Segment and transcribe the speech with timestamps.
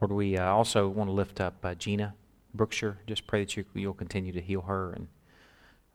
[0.00, 2.14] Lord, we uh, also want to lift up uh, Gina
[2.54, 2.98] Brookshire.
[3.06, 5.08] Just pray that you, you'll continue to heal her, and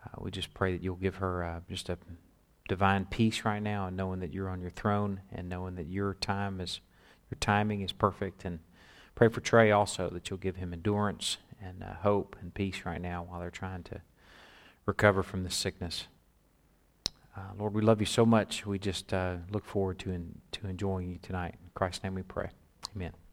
[0.06, 1.98] uh, we just pray that you'll give her uh, just a
[2.68, 6.14] divine peace right now, and knowing that you're on your throne, and knowing that your
[6.14, 6.82] time is
[7.32, 8.46] your timing is perfect.
[8.46, 8.60] And
[9.16, 13.02] pray for Trey also that you'll give him endurance and uh, hope and peace right
[13.02, 14.02] now while they're trying to
[14.86, 16.06] recover from this sickness.
[17.36, 18.66] Uh, Lord, we love you so much.
[18.66, 21.56] We just uh, look forward to to enjoying you tonight.
[21.64, 22.52] In Christ's name we pray.
[22.96, 23.25] Amen.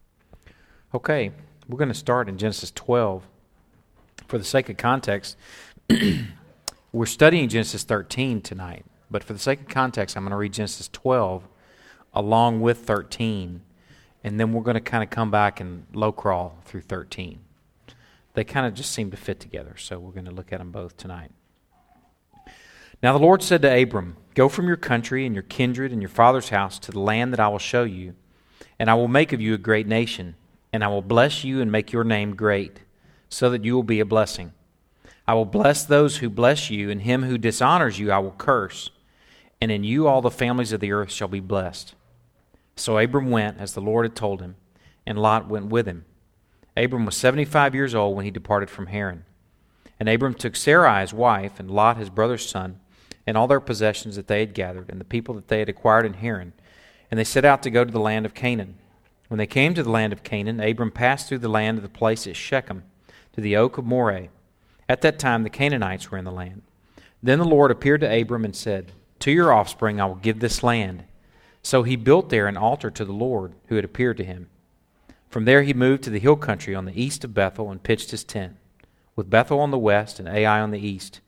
[0.95, 1.31] Okay,
[1.67, 3.23] we're going to start in Genesis 12.
[4.27, 5.37] For the sake of context,
[6.91, 8.85] we're studying Genesis 13 tonight.
[9.09, 11.47] But for the sake of context, I'm going to read Genesis 12
[12.13, 13.61] along with 13.
[14.23, 17.39] And then we're going to kind of come back and low crawl through 13.
[18.35, 19.75] They kind of just seem to fit together.
[19.77, 21.31] So we're going to look at them both tonight.
[23.01, 26.09] Now the Lord said to Abram, Go from your country and your kindred and your
[26.09, 28.13] father's house to the land that I will show you,
[28.77, 30.35] and I will make of you a great nation,
[30.73, 32.81] and I will bless you and make your name great,
[33.29, 34.51] so that you will be a blessing.
[35.27, 38.89] I will bless those who bless you, and him who dishonors you I will curse,
[39.61, 41.95] and in you all the families of the earth shall be blessed.
[42.75, 44.55] So Abram went as the Lord had told him,
[45.05, 46.05] and Lot went with him.
[46.75, 49.25] Abram was seventy five years old when he departed from Haran.
[49.99, 52.79] And Abram took Sarai his wife, and Lot his brother's son,
[53.27, 56.05] and all their possessions that they had gathered, and the people that they had acquired
[56.05, 56.53] in Haran.
[57.11, 58.79] And they set out to go to the land of Canaan.
[59.33, 61.89] When they came to the land of Canaan, Abram passed through the land of the
[61.89, 62.83] place at Shechem,
[63.31, 64.27] to the oak of Moreh.
[64.87, 66.61] At that time the Canaanites were in the land.
[67.23, 70.61] Then the Lord appeared to Abram and said, To your offspring I will give this
[70.61, 71.05] land.
[71.63, 74.49] So he built there an altar to the Lord who had appeared to him.
[75.29, 78.11] From there he moved to the hill country on the east of Bethel and pitched
[78.11, 78.55] his tent,
[79.15, 81.21] with Bethel on the west and Ai on the east.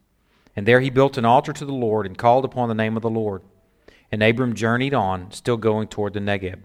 [0.55, 3.01] And there he built an altar to the Lord and called upon the name of
[3.01, 3.41] the Lord.
[4.11, 6.59] And Abram journeyed on, still going toward the Negeb.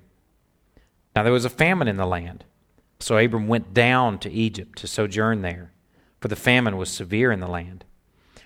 [1.15, 2.45] Now there was a famine in the land.
[3.01, 5.73] So Abram went down to Egypt to sojourn there,
[6.21, 7.85] for the famine was severe in the land.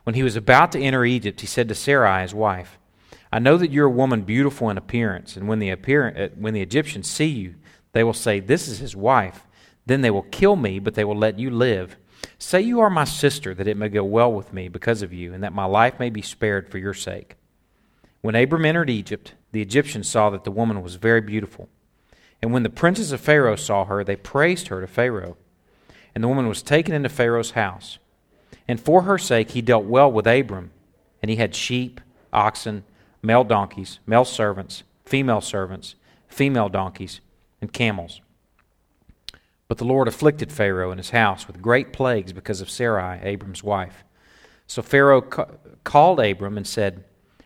[0.04, 2.78] When he was about to enter Egypt, he said to Sarai, his wife,
[3.32, 6.54] I know that you're a woman beautiful in appearance, and when the, appear- uh, when
[6.54, 7.56] the Egyptians see you,
[7.92, 9.46] they will say, This is his wife.
[9.86, 11.96] Then they will kill me, but they will let you live.
[12.38, 15.34] Say you are my sister, that it may go well with me because of you,
[15.34, 17.36] and that my life may be spared for your sake.
[18.20, 21.68] When Abram entered Egypt, the Egyptians saw that the woman was very beautiful.
[22.44, 25.38] And when the princes of Pharaoh saw her, they praised her to Pharaoh.
[26.14, 27.96] And the woman was taken into Pharaoh's house.
[28.68, 30.70] And for her sake he dealt well with Abram.
[31.22, 32.02] And he had sheep,
[32.34, 32.84] oxen,
[33.22, 35.94] male donkeys, male servants, female servants,
[36.28, 37.22] female donkeys,
[37.62, 38.20] and camels.
[39.66, 43.64] But the Lord afflicted Pharaoh and his house with great plagues because of Sarai, Abram's
[43.64, 44.04] wife.
[44.66, 45.46] So Pharaoh ca-
[45.82, 47.04] called Abram and said,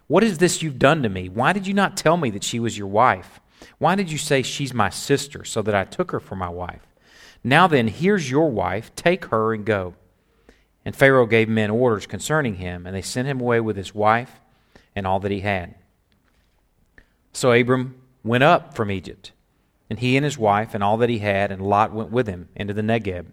[0.09, 1.29] What is this you've done to me?
[1.29, 3.39] Why did you not tell me that she was your wife?
[3.79, 6.87] Why did you say she's my sister, so that I took her for my wife?
[7.45, 8.95] Now then, here's your wife.
[8.95, 9.95] Take her and go.
[10.85, 14.41] And Pharaoh gave men orders concerning him, and they sent him away with his wife
[14.97, 15.75] and all that he had.
[17.33, 19.33] So Abram went up from Egypt
[19.91, 22.49] and he and his wife and all that he had, and Lot went with him
[22.55, 23.27] into the Negeb.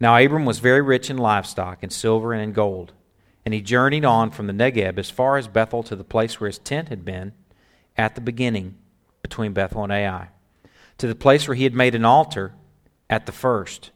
[0.00, 2.92] Now Abram was very rich in livestock, in silver, and in gold.
[3.44, 6.48] And he journeyed on from the Negeb as far as Bethel to the place where
[6.48, 7.32] his tent had been
[7.96, 8.76] at the beginning
[9.22, 10.28] between Bethel and Ai,
[10.98, 12.54] to the place where he had made an altar
[13.08, 13.90] at the first.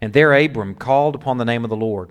[0.00, 2.10] And there Abram called upon the name of the Lord.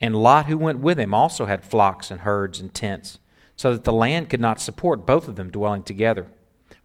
[0.00, 3.18] And Lot, who went with him, also had flocks and herds and tents,
[3.56, 6.28] so that the land could not support both of them dwelling together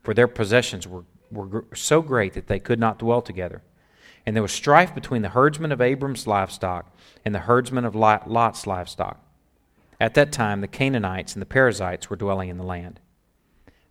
[0.06, 3.64] for their possessions were, were so great that they could not dwell together.
[4.26, 6.96] And there was strife between the herdsmen of Abram's livestock
[7.26, 9.20] and the herdsmen of Lot's livestock.
[10.00, 13.00] At that time, the Canaanites and the Perizzites were dwelling in the land.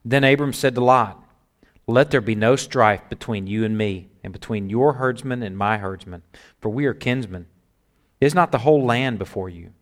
[0.05, 1.23] Then Abram said to Lot,
[1.87, 5.79] Let there be no strife between you and me, and between your herdsmen and my
[5.79, 6.23] herdsmen,
[6.61, 7.47] for we are kinsmen.
[8.21, 9.73] Is not the whole land before you?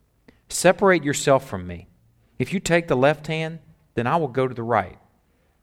[0.49, 1.89] Separate yourself from me.
[2.39, 3.61] If you take the left hand,
[3.95, 4.99] then I will go to the right.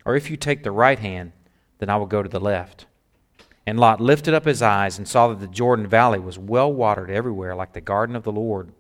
[0.06, 1.34] Or if you take the right hand,
[1.80, 2.86] then I will go to the left.
[3.66, 7.12] And Lot lifted up his eyes and saw that the Jordan Valley was well watered
[7.12, 8.72] everywhere, like the garden of the Lord,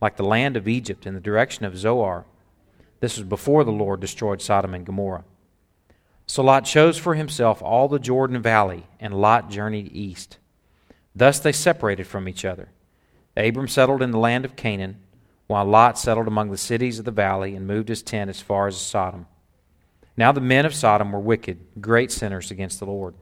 [0.00, 2.24] like the land of Egypt in the direction of Zoar.
[3.00, 5.24] This was before the Lord destroyed Sodom and Gomorrah.
[6.26, 10.38] So Lot chose for himself all the Jordan Valley, and Lot journeyed east.
[11.14, 12.68] Thus they separated from each other.
[13.36, 14.98] Abram settled in the land of Canaan,
[15.46, 18.66] while Lot settled among the cities of the valley and moved his tent as far
[18.66, 19.26] as Sodom.
[20.16, 23.14] Now the men of Sodom were wicked, great sinners against the Lord.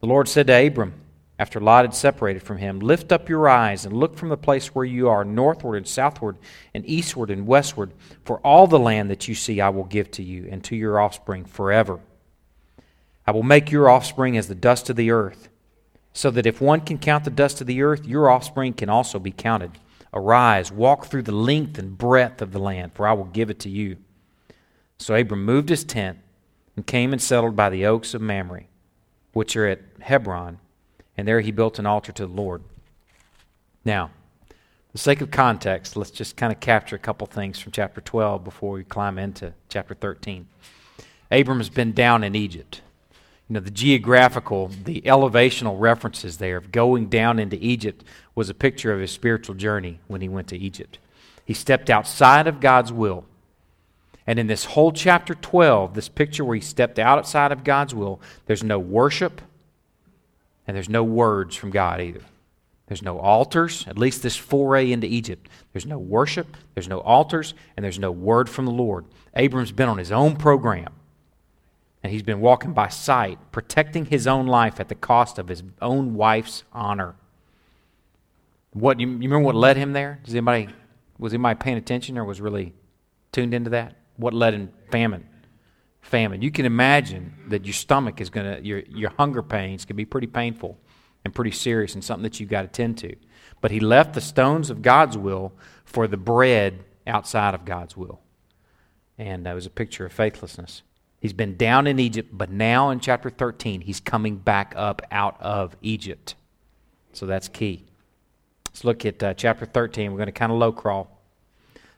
[0.00, 0.94] The Lord said to Abram,
[1.40, 4.74] after Lot had separated from him, Lift up your eyes and look from the place
[4.74, 6.36] where you are, northward and southward,
[6.74, 7.92] and eastward and westward,
[8.26, 11.00] for all the land that you see I will give to you and to your
[11.00, 11.98] offspring forever.
[13.26, 15.48] I will make your offspring as the dust of the earth,
[16.12, 19.18] so that if one can count the dust of the earth, your offspring can also
[19.18, 19.70] be counted.
[20.12, 23.60] Arise, walk through the length and breadth of the land, for I will give it
[23.60, 23.96] to you.
[24.98, 26.18] So Abram moved his tent
[26.76, 28.64] and came and settled by the oaks of Mamre,
[29.32, 30.58] which are at Hebron,
[31.20, 32.62] and there he built an altar to the Lord.
[33.84, 34.10] Now,
[34.48, 38.00] for the sake of context, let's just kind of capture a couple things from chapter
[38.00, 40.48] 12 before we climb into chapter 13.
[41.30, 42.80] Abram has been down in Egypt.
[43.48, 48.02] You know, the geographical, the elevational references there of going down into Egypt
[48.34, 50.98] was a picture of his spiritual journey when he went to Egypt.
[51.44, 53.26] He stepped outside of God's will.
[54.26, 58.22] And in this whole chapter 12, this picture where he stepped outside of God's will,
[58.46, 59.42] there's no worship
[60.70, 62.20] and there's no words from God either.
[62.86, 65.48] There's no altars, at least this foray into Egypt.
[65.72, 69.04] There's no worship, there's no altars, and there's no word from the Lord.
[69.34, 70.92] Abram's been on his own program,
[72.04, 75.64] and he's been walking by sight, protecting his own life at the cost of his
[75.82, 77.16] own wife's honor.
[78.72, 80.20] What you, you remember what led him there?
[80.22, 80.68] Does anybody
[81.18, 82.74] was anybody paying attention or was really
[83.32, 83.96] tuned into that?
[84.18, 85.26] What led him famine?
[86.00, 86.42] Famine.
[86.42, 90.26] You can imagine that your stomach is gonna your your hunger pains can be pretty
[90.26, 90.78] painful
[91.24, 93.14] and pretty serious and something that you've got to tend to.
[93.60, 95.52] But he left the stones of God's will
[95.84, 98.20] for the bread outside of God's will.
[99.18, 100.82] And that was a picture of faithlessness.
[101.20, 105.36] He's been down in Egypt, but now in chapter 13, he's coming back up out
[105.40, 106.34] of Egypt.
[107.12, 107.84] So that's key.
[108.68, 110.10] Let's look at uh, chapter 13.
[110.10, 111.19] We're going to kind of low crawl.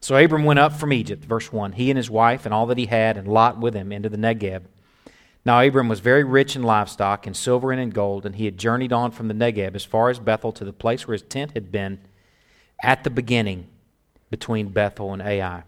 [0.02, 2.76] So Abram went up from Egypt, verse 1, he and his wife and all that
[2.76, 4.64] he had, and Lot with him into the Negeb
[5.44, 8.58] now Abram was very rich in livestock, in silver and in gold, and he had
[8.58, 11.52] journeyed on from the Negeb as far as Bethel to the place where his tent
[11.54, 11.99] had been
[12.82, 13.69] at the beginning
[14.31, 15.64] between Bethel and Ai.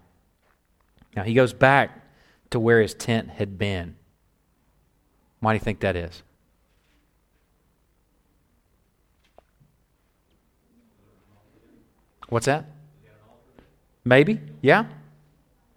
[1.15, 2.03] Now he goes back
[2.51, 3.95] to where his tent had been.
[5.41, 6.23] Why do you think that is?
[12.29, 12.65] What's that?
[14.05, 14.39] Maybe?
[14.61, 14.85] Yeah?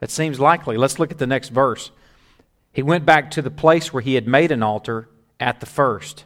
[0.00, 0.76] That seems likely.
[0.76, 1.90] Let's look at the next verse.
[2.72, 5.08] He went back to the place where he had made an altar
[5.40, 6.24] at the first,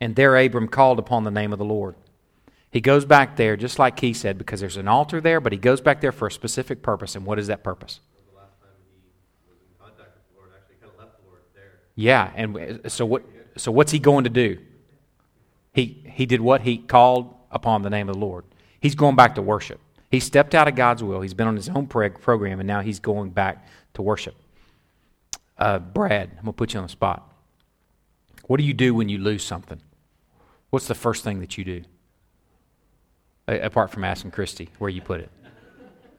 [0.00, 1.96] and there Abram called upon the name of the Lord.
[2.70, 5.58] He goes back there, just like he said, because there's an altar there, but he
[5.58, 7.16] goes back there for a specific purpose.
[7.16, 8.00] And what is that purpose?
[11.96, 13.24] Yeah, and so what?
[13.56, 14.58] So what's he going to do?
[15.74, 18.44] He he did what he called upon the name of the Lord.
[18.80, 19.80] He's going back to worship.
[20.10, 21.20] He stepped out of God's will.
[21.20, 24.34] He's been on his own program, and now he's going back to worship.
[25.56, 27.32] Uh, Brad, I'm going to put you on the spot.
[28.46, 29.80] What do you do when you lose something?
[30.70, 31.82] What's the first thing that you do?
[33.46, 35.30] A- apart from asking Christy where you put it.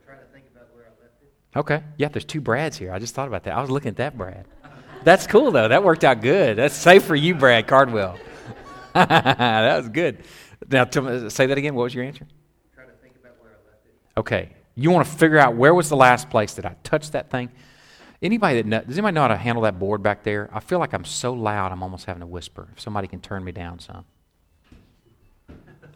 [0.05, 1.59] Try to think about where I left it.
[1.59, 1.83] Okay.
[1.97, 2.93] Yeah, there's two Brads here.
[2.93, 3.57] I just thought about that.
[3.57, 4.45] I was looking at that Brad.
[5.03, 5.67] That's cool, though.
[5.67, 6.57] That worked out good.
[6.57, 8.17] That's safe for you, Brad Cardwell.
[8.93, 10.19] that was good.
[10.69, 11.73] Now, me, say that again.
[11.73, 12.27] What was your answer?
[12.75, 13.93] Try to think about where I left it.
[14.17, 14.49] Okay.
[14.75, 17.49] You want to figure out where was the last place that I touched that thing?
[18.21, 20.49] Anybody that know, does anybody know how to handle that board back there?
[20.53, 22.67] I feel like I'm so loud I'm almost having to whisper.
[22.73, 24.05] If somebody can turn me down some.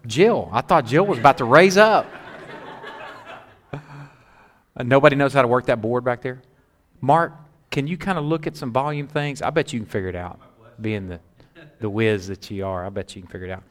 [0.08, 2.06] Jill, I thought Jill was about to raise up.
[4.78, 6.42] Uh, nobody knows how to work that board back there.
[7.00, 7.32] Mark,
[7.72, 9.42] can you kind of look at some volume things?
[9.42, 10.40] I bet you can figure it out.
[10.82, 11.20] Being the
[11.80, 13.64] the whiz that you are, I bet you can figure it out.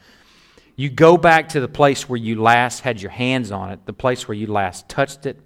[0.77, 3.93] You go back to the place where you last had your hands on it, the
[3.93, 5.39] place where you last touched it,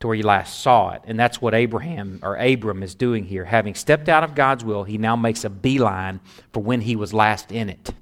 [0.00, 1.02] to where you last saw it.
[1.04, 3.44] And that's what Abraham or Abram is doing here.
[3.44, 6.20] Having stepped out of God's will, he now makes a beeline
[6.52, 7.92] for when he was last in it.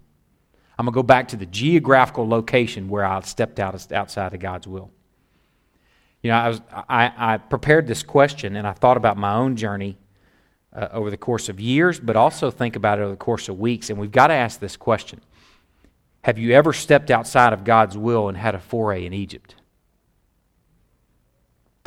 [0.79, 4.41] I'm going to go back to the geographical location where I stepped out outside of
[4.41, 4.91] God's will.
[6.23, 9.57] You know, I, was, I, I prepared this question and I thought about my own
[9.57, 9.99] journey
[10.73, 13.59] uh, over the course of years, but also think about it over the course of
[13.59, 13.91] weeks.
[13.91, 15.21] And we've got to ask this question
[16.23, 19.57] Have you ever stepped outside of God's will and had a foray in Egypt?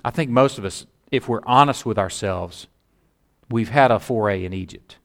[0.04, 2.68] I think most of us, if we're honest with ourselves,
[3.50, 4.98] we've had a foray in Egypt.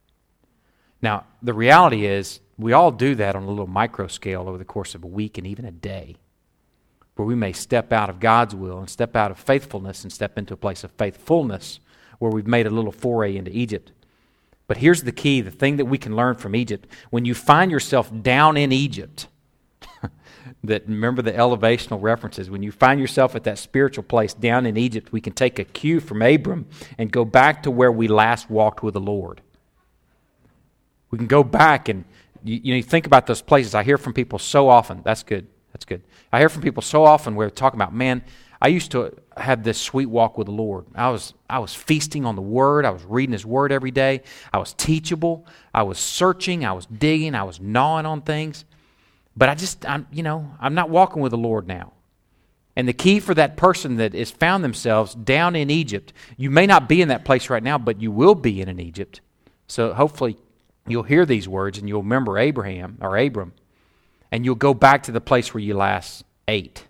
[1.01, 4.65] Now, the reality is, we all do that on a little micro scale over the
[4.65, 6.17] course of a week and even a day,
[7.15, 10.37] where we may step out of God's will and step out of faithfulness and step
[10.37, 11.81] into a place of faithfulness
[12.19, 13.93] where we've made a little foray into Egypt.
[14.71, 16.87] But here's the key the thing that we can learn from Egypt.
[17.11, 19.27] When you find yourself down in Egypt,
[20.63, 22.49] that remember the elevational references.
[22.49, 25.65] When you find yourself at that spiritual place down in Egypt, we can take a
[25.65, 26.67] cue from Abram
[26.99, 29.41] and go back to where we last walked with the Lord.
[31.11, 32.05] We can go back and
[32.45, 33.75] you, you, know, you think about those places.
[33.75, 35.01] I hear from people so often.
[35.03, 35.49] That's good.
[35.73, 36.05] That's good.
[36.33, 38.23] I hear from people so often where they're talking about, man,
[38.63, 40.87] I used to have this sweet walk with the Lord.
[40.95, 42.85] I was, I was feasting on the Word.
[42.85, 44.23] I was reading His Word every day.
[44.53, 45.47] I was teachable.
[45.75, 46.65] I was searching.
[46.65, 47.35] I was digging.
[47.35, 48.65] I was gnawing on things.
[49.37, 51.93] But I just, I'm, you know, I'm not walking with the Lord now.
[52.77, 56.67] And the key for that person that has found themselves down in Egypt, you may
[56.67, 59.21] not be in that place right now, but you will be in an Egypt.
[59.67, 60.37] So hopefully
[60.87, 63.53] you'll hear these words and you'll remember Abraham or Abram,
[64.31, 66.87] and you'll go back to the place where you last ate.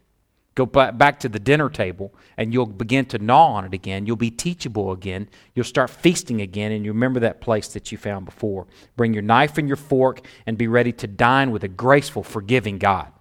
[0.56, 4.06] Go back to the dinner table and you'll begin to gnaw on it again.
[4.06, 5.28] You'll be teachable again.
[5.54, 8.66] You'll start feasting again and you remember that place that you found before.
[8.96, 12.78] Bring your knife and your fork and be ready to dine with a graceful, forgiving
[12.78, 13.12] God.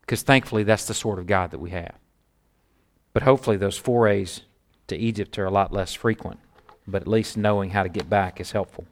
[0.00, 1.94] Because thankfully, that's the sort of God that we have.
[3.12, 4.42] But hopefully, those forays
[4.88, 6.38] to Egypt are a lot less frequent.
[6.86, 8.86] But at least knowing how to get back is helpful.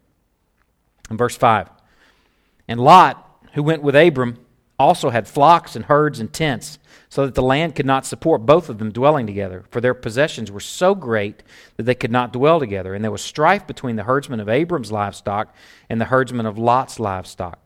[1.10, 1.68] In verse 5
[2.66, 4.43] And Lot, who went with Abram,
[4.78, 6.78] also had flocks and herds and tents,
[7.08, 10.50] so that the land could not support both of them dwelling together, for their possessions
[10.50, 11.42] were so great
[11.76, 12.94] that they could not dwell together.
[12.94, 15.54] And there was strife between the herdsmen of Abram's livestock
[15.88, 17.58] and the herdsmen of Lot's livestock.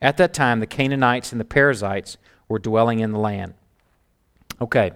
[0.00, 2.16] At that time, the Canaanites and the Perizzites
[2.48, 3.54] were dwelling in the land.
[4.60, 4.92] Okay.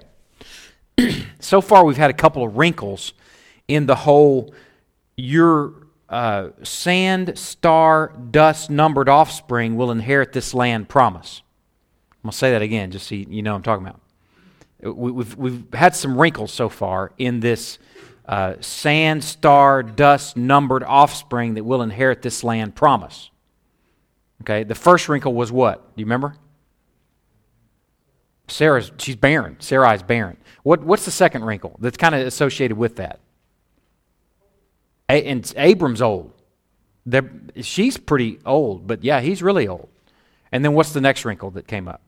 [1.41, 3.13] so far, we've had a couple of wrinkles
[3.69, 4.53] in the whole
[5.17, 11.43] your uh, sand, star, dust numbered offspring will inherit this land promise.
[12.13, 14.01] I'm going to say that again just so you know I'm talking about.
[14.97, 17.79] We've, we've had some wrinkles so far in this
[18.27, 23.31] uh, sand, star, dust numbered offspring that will inherit this land promise.
[24.43, 25.97] Okay, the first wrinkle was what?
[25.97, 26.37] Do you remember?
[28.49, 29.57] Sarah's she's barren.
[29.61, 30.37] Sarai is barren.
[30.63, 33.21] What, what's the second wrinkle that's kind of associated with that?
[35.09, 36.33] And Abram's old.
[37.05, 39.89] They're, she's pretty old, but yeah, he's really old.
[40.51, 42.03] And then what's the next wrinkle that came up?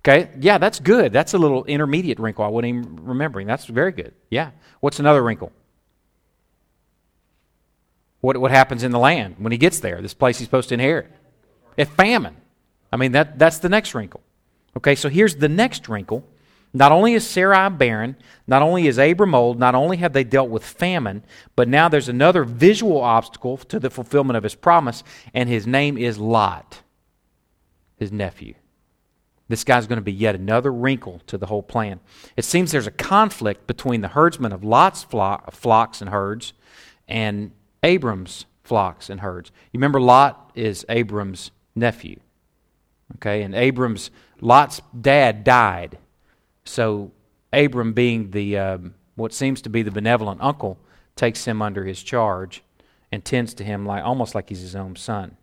[0.00, 1.12] Okay, yeah, that's good.
[1.12, 3.46] That's a little intermediate wrinkle I wasn't even remembering.
[3.46, 4.12] That's very good.
[4.28, 4.50] Yeah.
[4.80, 5.50] What's another wrinkle?
[8.20, 10.74] What, what happens in the land when he gets there, this place he's supposed to
[10.74, 11.10] inherit?
[11.78, 12.36] A famine.
[12.92, 14.22] I mean, that, that's the next wrinkle.
[14.76, 16.24] Okay, so here's the next wrinkle.
[16.76, 18.16] Not only is Sarai barren,
[18.48, 22.08] not only is Abram old, not only have they dealt with famine, but now there's
[22.08, 26.82] another visual obstacle to the fulfillment of his promise, and his name is Lot,
[27.96, 28.54] his nephew.
[29.46, 32.00] This guy's going to be yet another wrinkle to the whole plan.
[32.36, 36.54] It seems there's a conflict between the herdsmen of Lot's flocks and herds
[37.06, 37.52] and
[37.84, 39.52] Abram's flocks and herds.
[39.70, 42.18] You remember, Lot is Abram's nephew.
[43.16, 45.98] Okay, and Abram's, Lot's dad died.
[46.64, 47.12] So
[47.52, 50.78] Abram, being the, um, what seems to be the benevolent uncle,
[51.16, 52.62] takes him under his charge
[53.12, 55.36] and tends to him like, almost like he's his own son.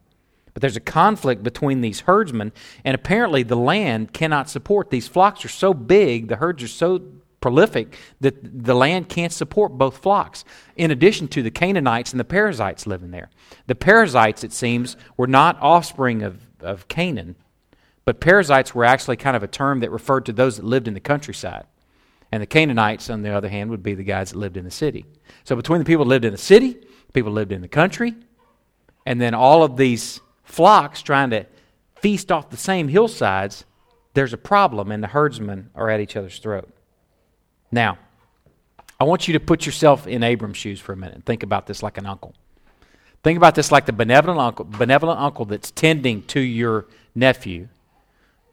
[0.54, 2.52] But there's a conflict between these herdsmen,
[2.84, 4.90] and apparently the land cannot support.
[4.90, 7.02] These flocks are so big, the herds are so
[7.40, 10.44] prolific that the land can't support both flocks,
[10.76, 13.30] in addition to the Canaanites and the Perizzites living there.
[13.68, 17.36] The Perizzites, it seems, were not offspring of, of Canaan,
[18.06, 20.94] but Perizzites were actually kind of a term that referred to those that lived in
[20.94, 21.66] the countryside.
[22.32, 24.72] And the Canaanites, on the other hand, would be the guys that lived in the
[24.72, 25.06] city.
[25.44, 26.78] So between the people that lived in the city,
[27.14, 28.16] people lived in the country,
[29.06, 31.46] and then all of these flocks trying to
[31.96, 33.66] feast off the same hillsides,
[34.14, 36.70] there's a problem, and the herdsmen are at each other's throat.
[37.72, 37.98] Now,
[39.00, 41.68] I want you to put yourself in Abram's shoes for a minute and think about
[41.68, 42.36] this like an uncle.
[43.24, 47.68] Think about this like the benevolent uncle, benevolent uncle that's tending to your nephew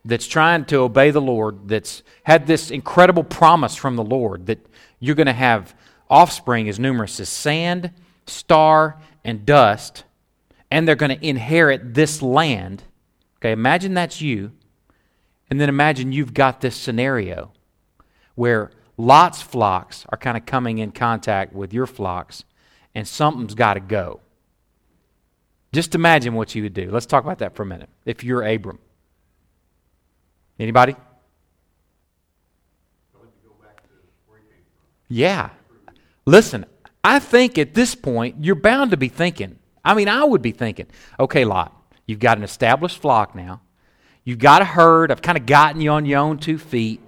[0.04, 4.64] that's trying to obey the Lord, that's had this incredible promise from the Lord that
[5.00, 5.74] you're going to have
[6.08, 7.92] offspring as numerous as sand,
[8.26, 10.04] star, and dust,
[10.70, 12.84] and they're going to inherit this land.
[13.36, 14.52] Okay, imagine that's you.
[15.50, 17.52] And then imagine you've got this scenario
[18.34, 22.44] where Lot's flocks are kind of coming in contact with your flocks,
[22.94, 24.20] and something's got to go.
[25.72, 26.90] Just imagine what you would do.
[26.90, 27.88] Let's talk about that for a minute.
[28.04, 28.78] If you're Abram,
[30.58, 30.96] Anybody?
[35.08, 35.50] Yeah.
[36.26, 36.66] Listen,
[37.02, 39.58] I think at this point you're bound to be thinking.
[39.84, 40.86] I mean, I would be thinking,
[41.18, 41.74] okay, Lot,
[42.06, 43.62] you've got an established flock now.
[44.24, 45.10] You've got a herd.
[45.10, 47.00] I've kind of gotten you on your own two feet.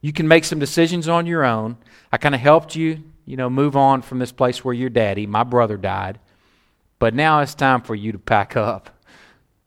[0.00, 1.76] You can make some decisions on your own.
[2.10, 5.26] I kind of helped you, you know, move on from this place where your daddy,
[5.26, 6.18] my brother, died.
[6.98, 8.90] But now it's time for you to pack up.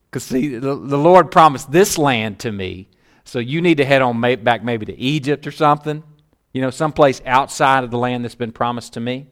[0.10, 2.90] Because, see, the, the Lord promised this land to me
[3.32, 6.04] so you need to head on back maybe to Egypt or something,
[6.52, 9.28] you know, someplace outside of the land that's been promised to me.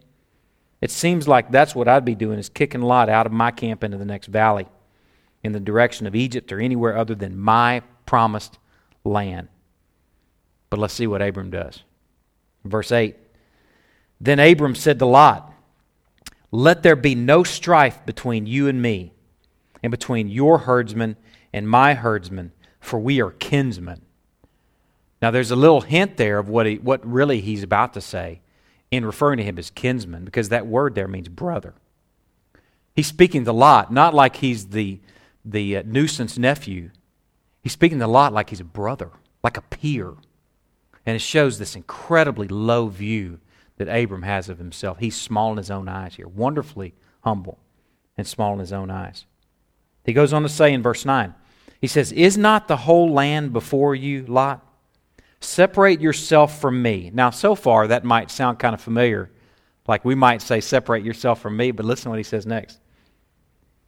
[0.80, 3.84] It seems like that's what I'd be doing is kicking Lot out of my camp
[3.84, 4.68] into the next valley
[5.44, 8.58] in the direction of Egypt or anywhere other than my promised
[9.04, 9.50] land.
[10.70, 11.84] But let's see what Abram does.
[12.64, 13.18] Verse 8
[14.22, 15.52] Then Abram said to Lot,
[16.52, 19.12] Let there be no strife between you and me,
[19.84, 21.18] and between your herdsmen
[21.52, 24.02] and my herdsmen, for we are kinsmen.
[25.22, 28.42] Now, there's a little hint there of what, he, what really he's about to say
[28.90, 31.74] in referring to him as kinsman, because that word there means brother.
[32.96, 35.00] He's speaking to Lot, not like he's the,
[35.46, 36.92] the uh, nuisance nephew.
[37.62, 39.12] He's speaking to Lot like he's a brother,
[39.44, 40.14] like a peer.
[41.06, 43.40] And it shows this incredibly low view
[43.78, 45.00] that Abram has of himself.
[45.00, 47.60] He's small in his own eyes here, wonderfully humble
[48.18, 49.26] and small in his own eyes.
[50.04, 51.34] He goes on to say in verse 9,
[51.80, 54.66] he says, Is not the whole land before you, Lot?
[55.40, 57.12] Separate yourself from me.
[57.14, 59.32] Now, so far, that might sound kind of familiar.
[59.88, 62.80] Like we might say, Separate yourself from me, but listen to what he says next.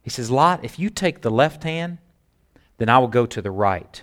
[0.02, 1.98] He says, Lot, if you take the left hand,
[2.78, 4.02] then I will go to the right.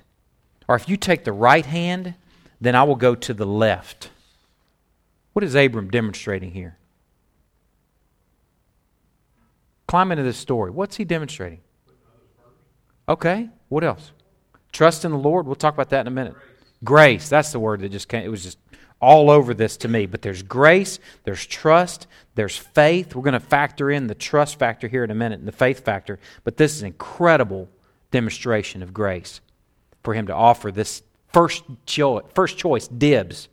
[0.67, 2.13] Or if you take the right hand,
[2.62, 4.12] then I will go to the left.
[5.34, 6.77] What is Abram demonstrating here?
[9.88, 10.69] Climb into this story.
[10.69, 11.62] What's he demonstrating?
[13.08, 13.50] Okay.
[13.69, 14.11] What else?
[14.71, 15.45] Trust in the Lord.
[15.45, 16.35] We'll talk about that in a minute.
[16.83, 17.29] Grace.
[17.29, 18.23] That's the word that just came.
[18.23, 18.57] It was just
[19.01, 20.05] all over this to me.
[20.05, 23.15] But there's grace, there's trust, there's faith.
[23.15, 25.85] We're going to factor in the trust factor here in a minute and the faith
[25.85, 26.19] factor.
[26.43, 27.69] But this is an incredible
[28.11, 29.41] demonstration of grace
[30.03, 33.47] for him to offer this first, cho- first choice dibs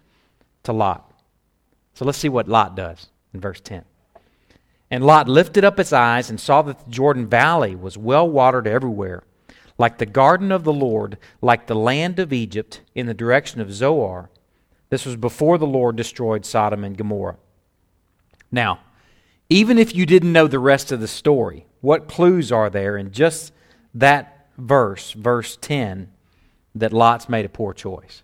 [0.65, 1.11] to Lot.
[1.95, 3.85] So let's see what Lot does in verse 10.
[4.91, 8.67] And Lot lifted up his eyes and saw that the Jordan Valley was well watered
[8.67, 9.23] everywhere
[9.79, 13.73] like the garden of the Lord, like the land of Egypt in the direction of
[13.73, 14.31] Zoar.
[14.89, 17.37] This was before the Lord destroyed Sodom and Gomorrah.
[18.51, 18.81] Now,
[19.49, 23.13] even if you didn't know the rest of the story, what clues are there in
[23.13, 23.53] just
[23.95, 26.11] that verse, verse 10,
[26.75, 28.23] that Lot's made a poor choice?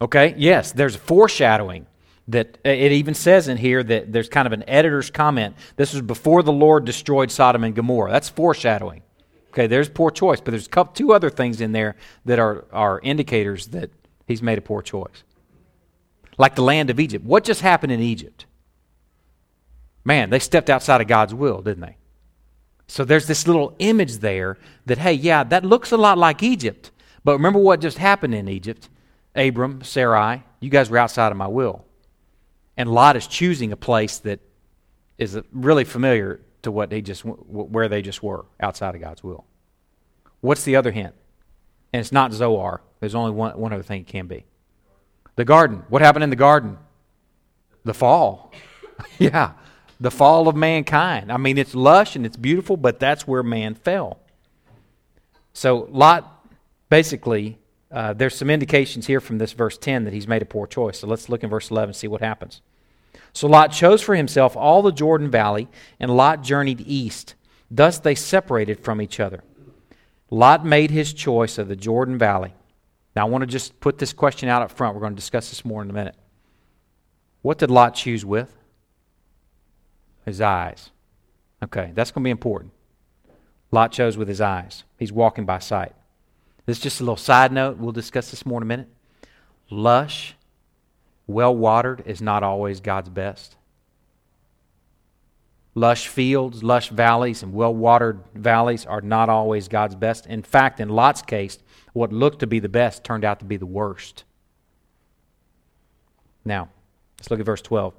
[0.00, 1.86] Okay, yes, there's foreshadowing
[2.30, 5.56] that uh, it even says in here that there's kind of an editor's comment.
[5.76, 8.10] This was before the Lord destroyed Sodom and Gomorrah.
[8.10, 9.02] That's foreshadowing.
[9.48, 13.68] Okay, there's poor choice, but there's two other things in there that are, are indicators
[13.68, 13.90] that
[14.26, 15.24] he's made a poor choice.
[16.38, 17.24] Like the land of Egypt.
[17.24, 18.46] What just happened in Egypt?
[20.04, 21.96] Man, they stepped outside of God's will, didn't they?
[22.86, 26.92] So there's this little image there that, hey, yeah, that looks a lot like Egypt.
[27.24, 28.88] But remember what just happened in Egypt?
[29.34, 31.84] Abram, Sarai, you guys were outside of my will.
[32.80, 34.40] And Lot is choosing a place that
[35.18, 39.44] is really familiar to what they just where they just were outside of God's will.
[40.40, 41.12] What's the other hint?
[41.92, 42.80] And it's not Zoar.
[43.00, 44.46] There's only one, one other thing it can be.
[45.36, 45.84] The garden.
[45.90, 46.78] What happened in the garden?
[47.84, 48.50] The fall.
[49.18, 49.52] yeah,
[50.00, 51.30] the fall of mankind.
[51.30, 54.20] I mean, it's lush and it's beautiful, but that's where man fell.
[55.52, 56.46] So Lot
[56.88, 57.58] basically
[57.90, 61.00] uh, there's some indications here from this verse 10 that he's made a poor choice.
[61.00, 62.62] So let's look in verse 11 and see what happens.
[63.32, 67.34] So Lot chose for himself all the Jordan Valley, and Lot journeyed east.
[67.70, 69.44] Thus they separated from each other.
[70.30, 72.54] Lot made his choice of the Jordan Valley.
[73.16, 74.94] Now, I want to just put this question out up front.
[74.94, 76.14] We're going to discuss this more in a minute.
[77.42, 78.56] What did Lot choose with?
[80.24, 80.90] His eyes.
[81.62, 82.72] Okay, that's going to be important.
[83.72, 84.84] Lot chose with his eyes.
[84.98, 85.92] He's walking by sight.
[86.66, 87.78] This is just a little side note.
[87.78, 88.88] We'll discuss this more in a minute.
[89.70, 90.34] Lush,
[91.32, 93.56] well watered is not always God's best.
[95.74, 100.26] Lush fields, lush valleys, and well watered valleys are not always God's best.
[100.26, 101.58] In fact, in Lot's case,
[101.92, 104.24] what looked to be the best turned out to be the worst.
[106.44, 106.68] Now,
[107.18, 107.94] let's look at verse 12.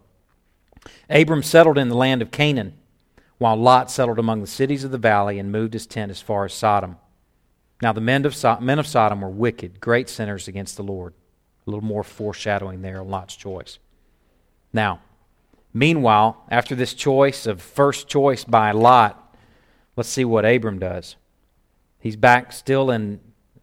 [1.10, 2.74] Abram settled in the land of Canaan,
[3.38, 6.46] while Lot settled among the cities of the valley and moved his tent as far
[6.46, 6.98] as Sodom.
[7.82, 11.13] Now, the men of, so- men of Sodom were wicked, great sinners against the Lord.
[11.65, 13.80] A little more foreshadowing there on Lot's choice.
[14.74, 15.02] Now,
[15.74, 19.36] meanwhile, after this choice of first choice by Lot,
[19.95, 21.15] let's see what Abram does.
[22.00, 23.19] He's back still in,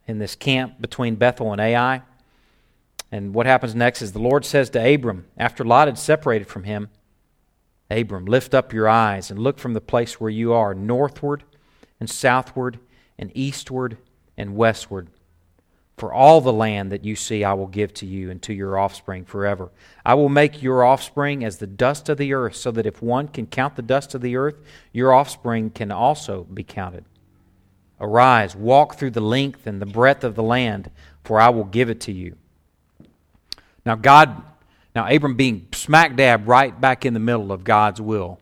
[0.07, 2.03] in this camp between Bethel and Ai.
[3.11, 6.63] And what happens next is the Lord says to Abram, after Lot had separated from
[6.63, 6.89] him,
[7.91, 11.43] Abram, lift up your eyes and look from the place where you are northward
[11.99, 12.79] and southward
[13.17, 13.97] and eastward
[14.37, 15.09] and westward.
[15.99, 18.79] For all the land that you see, I will give to you and to your
[18.79, 19.69] offspring forever.
[20.05, 23.27] I will make your offspring as the dust of the earth, so that if one
[23.27, 24.55] can count the dust of the earth,
[24.93, 27.03] your offspring can also be counted.
[27.99, 30.89] Arise, walk through the length and the breadth of the land,
[31.25, 32.37] for I will give it to you.
[33.85, 34.41] Now, God,
[34.95, 38.39] now Abram being smack dab right back in the middle of God's will,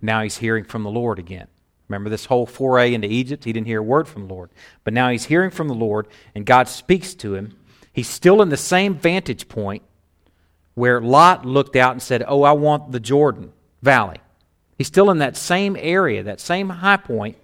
[0.00, 1.48] now he's hearing from the Lord again.
[1.88, 3.44] Remember this whole foray into Egypt?
[3.44, 4.50] He didn't hear a word from the Lord.
[4.84, 7.56] But now he's hearing from the Lord, and God speaks to him.
[7.92, 9.82] He's still in the same vantage point
[10.74, 14.18] where Lot looked out and said, Oh, I want the Jordan Valley.
[14.76, 17.36] He's still in that same area, that same high point,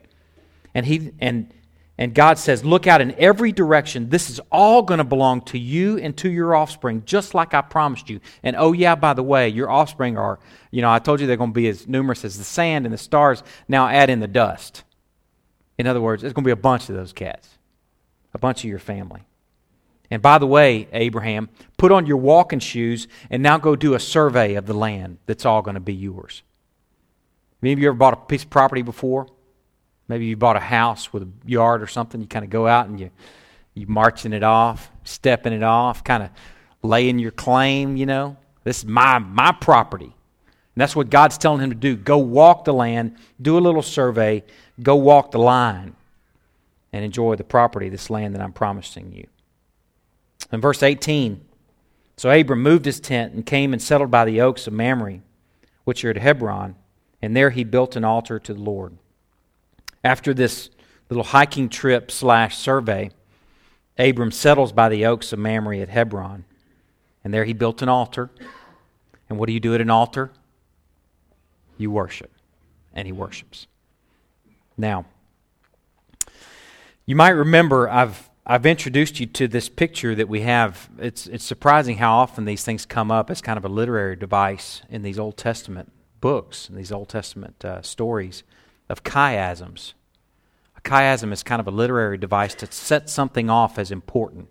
[0.74, 1.52] and he and
[2.00, 4.08] and God says, Look out in every direction.
[4.08, 7.60] This is all going to belong to you and to your offspring, just like I
[7.60, 8.20] promised you.
[8.42, 11.36] And oh, yeah, by the way, your offspring are, you know, I told you they're
[11.36, 13.42] going to be as numerous as the sand and the stars.
[13.68, 14.82] Now add in the dust.
[15.76, 17.58] In other words, there's going to be a bunch of those cats,
[18.32, 19.20] a bunch of your family.
[20.10, 24.00] And by the way, Abraham, put on your walking shoes and now go do a
[24.00, 26.42] survey of the land that's all going to be yours.
[27.60, 29.26] Maybe you ever bought a piece of property before?
[30.10, 32.20] Maybe you bought a house with a yard or something.
[32.20, 33.10] You kind of go out and you
[33.74, 36.30] you marching it off, stepping it off, kind of
[36.82, 37.96] laying your claim.
[37.96, 40.12] You know, this is my my property.
[40.74, 41.94] And that's what God's telling him to do.
[41.94, 44.42] Go walk the land, do a little survey,
[44.82, 45.94] go walk the line,
[46.92, 49.28] and enjoy the property, this land that I'm promising you.
[50.52, 51.40] In verse 18,
[52.16, 55.20] so Abram moved his tent and came and settled by the oaks of Mamre,
[55.84, 56.74] which are at Hebron,
[57.22, 58.96] and there he built an altar to the Lord.
[60.02, 60.70] After this
[61.08, 63.10] little hiking trip slash survey,
[63.98, 66.44] Abram settles by the oaks of Mamre at Hebron.
[67.22, 68.30] And there he built an altar.
[69.28, 70.30] And what do you do at an altar?
[71.76, 72.30] You worship.
[72.94, 73.66] And he worships.
[74.76, 75.04] Now,
[77.04, 80.88] you might remember I've, I've introduced you to this picture that we have.
[80.98, 84.80] It's, it's surprising how often these things come up as kind of a literary device
[84.88, 88.44] in these Old Testament books, in these Old Testament uh, stories
[88.90, 89.94] of chiasms.
[90.76, 94.48] A chiasm is kind of a literary device to set something off as important.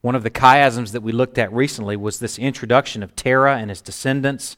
[0.00, 3.70] One of the chiasms that we looked at recently was this introduction of Terah and
[3.70, 4.56] his descendants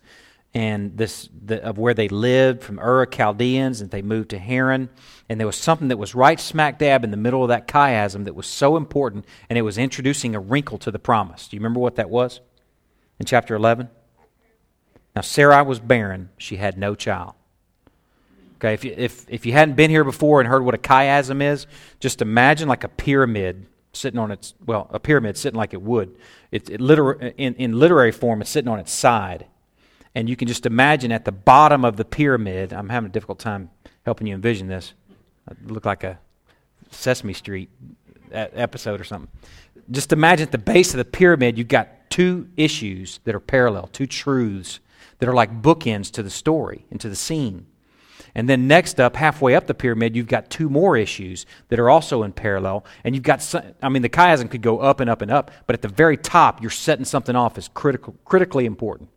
[0.55, 4.89] and this the, of where they lived from Ur Chaldeans and they moved to Haran.
[5.29, 8.25] And there was something that was right smack dab in the middle of that chiasm
[8.25, 11.49] that was so important, and it was introducing a wrinkle to the promise.
[11.49, 12.41] Do you remember what that was
[13.19, 13.91] in chapter 11?
[15.17, 17.35] Now, Sarai was barren, she had no child.
[18.57, 21.43] Okay, if you, if, if you hadn't been here before and heard what a chiasm
[21.43, 21.67] is,
[22.01, 26.17] just imagine like a pyramid sitting on its, well, a pyramid sitting like it would.
[26.51, 29.47] It, it liter- in, in literary form, it's sitting on its side.
[30.15, 33.41] And you can just imagine at the bottom of the pyramid, I'm having a difficult
[33.41, 33.71] time
[34.05, 34.95] helping you envision this.
[35.51, 36.19] It look like a
[36.91, 37.71] Sesame Street
[38.31, 39.31] episode or something.
[39.91, 43.89] Just imagine at the base of the pyramid, you've got two issues that are parallel,
[43.89, 44.81] two truths
[45.19, 47.67] that are like bookends to the story and to the scene.
[48.35, 51.89] And then next up, halfway up the pyramid, you've got two more issues that are
[51.89, 52.85] also in parallel.
[53.05, 55.75] And you've got, I mean, the chiasm could go up and up and up, but
[55.75, 59.09] at the very top, you're setting something off as critical, critically important.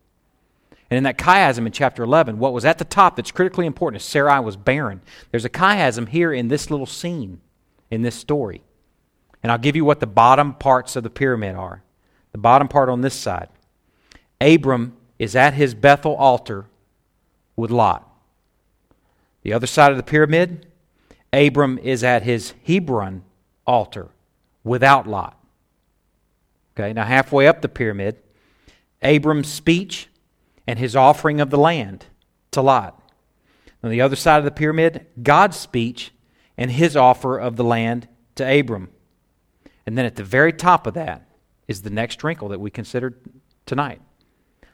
[0.89, 4.01] And in that chiasm in chapter 11, what was at the top that's critically important
[4.01, 5.01] is Sarai was barren.
[5.31, 7.41] There's a chiasm here in this little scene,
[7.89, 8.63] in this story.
[9.43, 11.83] And I'll give you what the bottom parts of the pyramid are.
[12.31, 13.49] The bottom part on this side.
[14.39, 16.65] Abram is at his Bethel altar
[17.55, 18.06] with Lot.
[19.43, 20.67] The other side of the pyramid,
[21.31, 23.23] Abram is at his Hebron
[23.65, 24.09] altar
[24.63, 25.37] without Lot.
[26.75, 28.17] Okay, now halfway up the pyramid,
[29.01, 30.07] Abram's speech
[30.65, 32.05] and his offering of the land
[32.51, 33.01] to Lot.
[33.83, 36.11] On the other side of the pyramid, God's speech
[36.57, 38.89] and his offer of the land to Abram.
[39.85, 41.27] And then at the very top of that
[41.67, 43.19] is the next wrinkle that we considered
[43.65, 44.01] tonight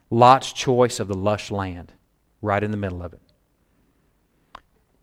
[0.09, 1.91] Lot's choice of the lush land,
[2.41, 3.21] right in the middle of it.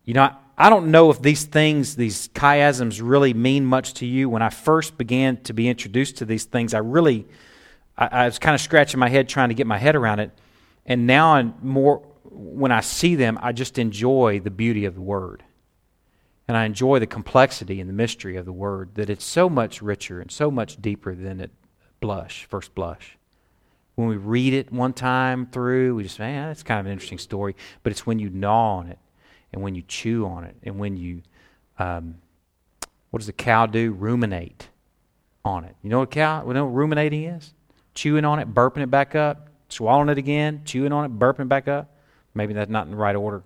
[0.03, 4.29] You know, I don't know if these things, these chiasms, really mean much to you.
[4.29, 7.27] When I first began to be introduced to these things, I really,
[7.97, 10.31] I, I was kind of scratching my head trying to get my head around it.
[10.85, 15.01] And now, I'm more when I see them, I just enjoy the beauty of the
[15.01, 15.43] Word.
[16.47, 19.81] And I enjoy the complexity and the mystery of the Word, that it's so much
[19.81, 21.51] richer and so much deeper than it
[21.99, 23.17] blush, first blush.
[23.95, 27.19] When we read it one time through, we just, man, that's kind of an interesting
[27.19, 27.55] story.
[27.83, 28.97] But it's when you gnaw on it
[29.53, 31.21] and when you chew on it, and when you,
[31.77, 32.15] um,
[33.09, 33.91] what does a cow do?
[33.91, 34.69] Ruminate
[35.43, 35.75] on it.
[35.81, 36.45] You know what cow?
[36.47, 37.53] You know what ruminating is?
[37.93, 41.67] Chewing on it, burping it back up, swallowing it again, chewing on it, burping back
[41.67, 41.93] up.
[42.33, 43.43] Maybe that's not in the right order.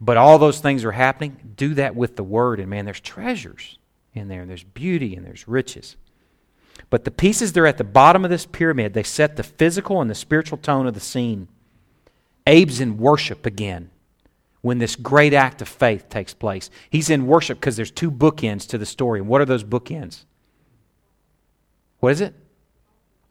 [0.00, 1.54] But all those things are happening.
[1.56, 3.78] Do that with the word, and man, there's treasures
[4.12, 5.96] in there, and there's beauty, and there's riches.
[6.90, 10.00] But the pieces that are at the bottom of this pyramid, they set the physical
[10.00, 11.48] and the spiritual tone of the scene.
[12.46, 13.90] Abe's in worship again
[14.66, 16.70] when this great act of faith takes place.
[16.90, 19.20] He's in worship because there's two bookends to the story.
[19.20, 20.24] And what are those bookends?
[22.00, 22.34] What is it?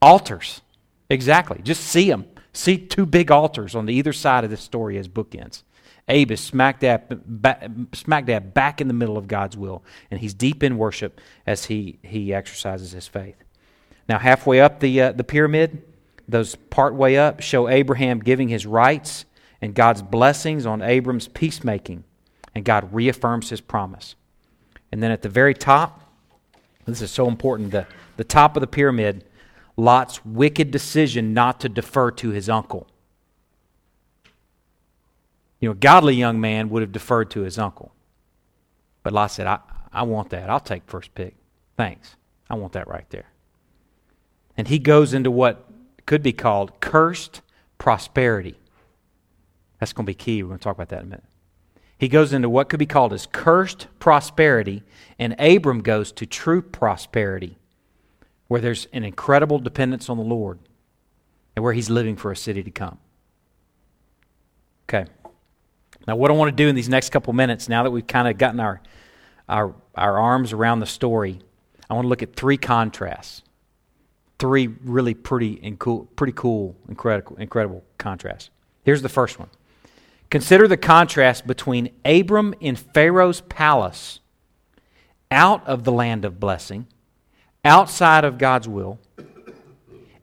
[0.02, 0.62] Altars.
[1.10, 1.60] Exactly.
[1.62, 2.26] Just see them.
[2.54, 5.64] See two big altars on the either side of this story as bookends.
[6.08, 10.22] Abe is smack dab, back, smack dab back in the middle of God's will, and
[10.22, 13.36] he's deep in worship as he, he exercises his faith.
[14.08, 15.84] Now, halfway up the, uh, the pyramid,
[16.30, 19.26] those part way up show Abraham giving his rights
[19.62, 22.04] and God's blessings on Abram's peacemaking,
[22.54, 24.16] and God reaffirms his promise.
[24.92, 26.02] And then at the very top,
[26.86, 27.88] this is so important, the,
[28.18, 29.26] the top of the pyramid,
[29.78, 32.88] Lot's wicked decision not to defer to his uncle.
[35.60, 37.92] You know, a godly young man would have deferred to his uncle.
[39.04, 39.60] But Lot said, I,
[39.92, 40.50] I want that.
[40.50, 41.36] I'll take first pick.
[41.76, 42.16] Thanks.
[42.50, 43.32] I want that right there.
[44.58, 45.66] And he goes into what
[46.06, 47.42] could be called cursed
[47.78, 48.60] prosperity.
[49.86, 50.42] That's going to be key.
[50.42, 51.26] We're going to talk about that in a minute.
[52.00, 54.82] He goes into what could be called as cursed prosperity,
[55.20, 57.60] and Abram goes to true prosperity,
[58.48, 60.58] where there's an incredible dependence on the Lord
[61.56, 62.98] and where he's living for a city to come.
[64.90, 65.06] Okay.
[66.08, 68.28] Now, what I want to do in these next couple minutes, now that we've kind
[68.28, 68.82] of gotten our,
[69.48, 71.42] our, our arms around the story,
[71.92, 73.44] I want to look at three contrasts.
[74.40, 78.50] Three really pretty and cool, pretty cool, incredible, incredible contrasts.
[78.84, 79.50] Here's the first one.
[80.30, 84.20] Consider the contrast between Abram in Pharaoh's palace,
[85.32, 86.88] out of the land of blessing,
[87.64, 89.00] outside of God's will,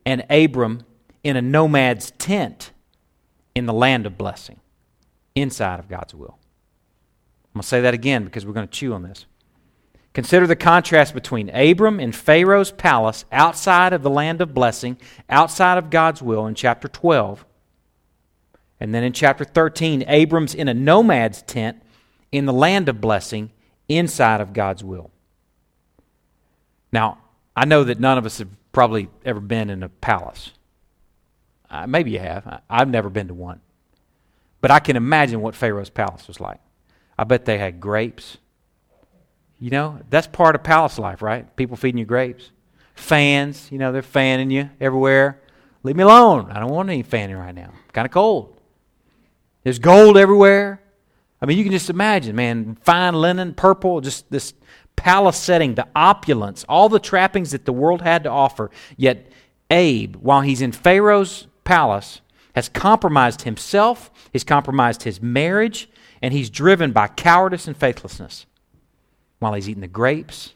[0.05, 0.83] and Abram
[1.23, 2.71] in a nomad's tent
[3.55, 4.59] in the land of blessing
[5.35, 6.37] inside of God's will.
[7.53, 9.25] I'm going to say that again because we're going to chew on this.
[10.13, 14.97] Consider the contrast between Abram in Pharaoh's palace outside of the land of blessing,
[15.29, 17.45] outside of God's will in chapter 12.
[18.83, 21.81] And then in chapter 13, Abram's in a nomad's tent
[22.33, 23.49] in the land of blessing
[23.87, 25.09] inside of God's will.
[26.91, 27.19] Now,
[27.55, 30.51] I know that none of us have probably ever been in a palace.
[31.69, 32.61] Uh, maybe you have.
[32.69, 33.61] I've never been to one.
[34.59, 36.59] But I can imagine what Pharaoh's palace was like.
[37.17, 38.37] I bet they had grapes.
[39.59, 41.55] You know, that's part of palace life, right?
[41.55, 42.51] People feeding you grapes.
[42.95, 45.39] Fans, you know, they're fanning you everywhere.
[45.83, 46.51] Leave me alone.
[46.51, 47.71] I don't want any fanning right now.
[47.93, 48.52] Kind of cold.
[49.63, 50.81] There's gold everywhere.
[51.41, 54.53] I mean, you can just imagine, man, fine linen, purple, just this
[54.95, 58.71] palace setting, the opulence, all the trappings that the world had to offer.
[58.95, 59.31] Yet,
[59.69, 62.21] Abe, while he's in Pharaoh's palace,
[62.55, 65.89] has compromised himself, he's compromised his marriage,
[66.21, 68.45] and he's driven by cowardice and faithlessness
[69.39, 70.53] while he's eating the grapes,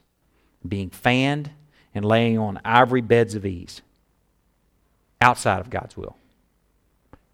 [0.66, 1.52] being fanned,
[1.94, 3.82] and laying on ivory beds of ease
[5.20, 6.16] outside of God's will.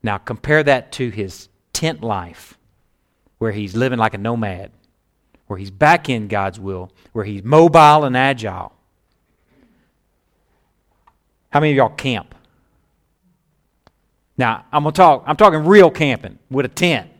[0.01, 2.57] Now, compare that to his tent life
[3.39, 4.71] where he's living like a nomad,
[5.47, 8.71] where he's back in God's will, where he's mobile and agile.
[11.49, 12.33] How many of y'all camp?
[14.37, 15.23] Now, I'm gonna talk.
[15.27, 17.11] I'm talking real camping with a tent.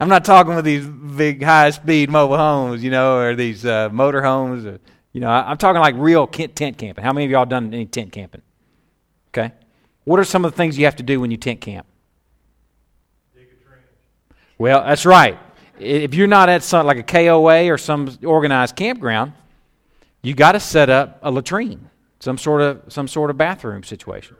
[0.00, 4.22] I'm not talking with these big high-speed mobile homes, you know, or these uh, motor
[4.22, 4.64] homes.
[4.64, 4.80] Or,
[5.12, 7.04] you know, I'm talking like real tent camping.
[7.04, 8.42] How many of y'all done any tent camping?
[9.28, 9.52] Okay.
[10.04, 11.86] What are some of the things you have to do when you tent camp?
[14.60, 15.38] Well, that's right.
[15.78, 19.32] If you're not at some like a KOA or some organized campground,
[20.20, 24.36] you got to set up a latrine, some sort of some sort of bathroom situation.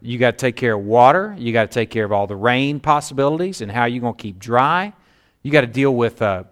[0.00, 1.36] You got to take care of water.
[1.38, 4.22] You got to take care of all the rain possibilities and how you're going to
[4.22, 4.94] keep dry.
[5.42, 6.44] You got to deal with uh,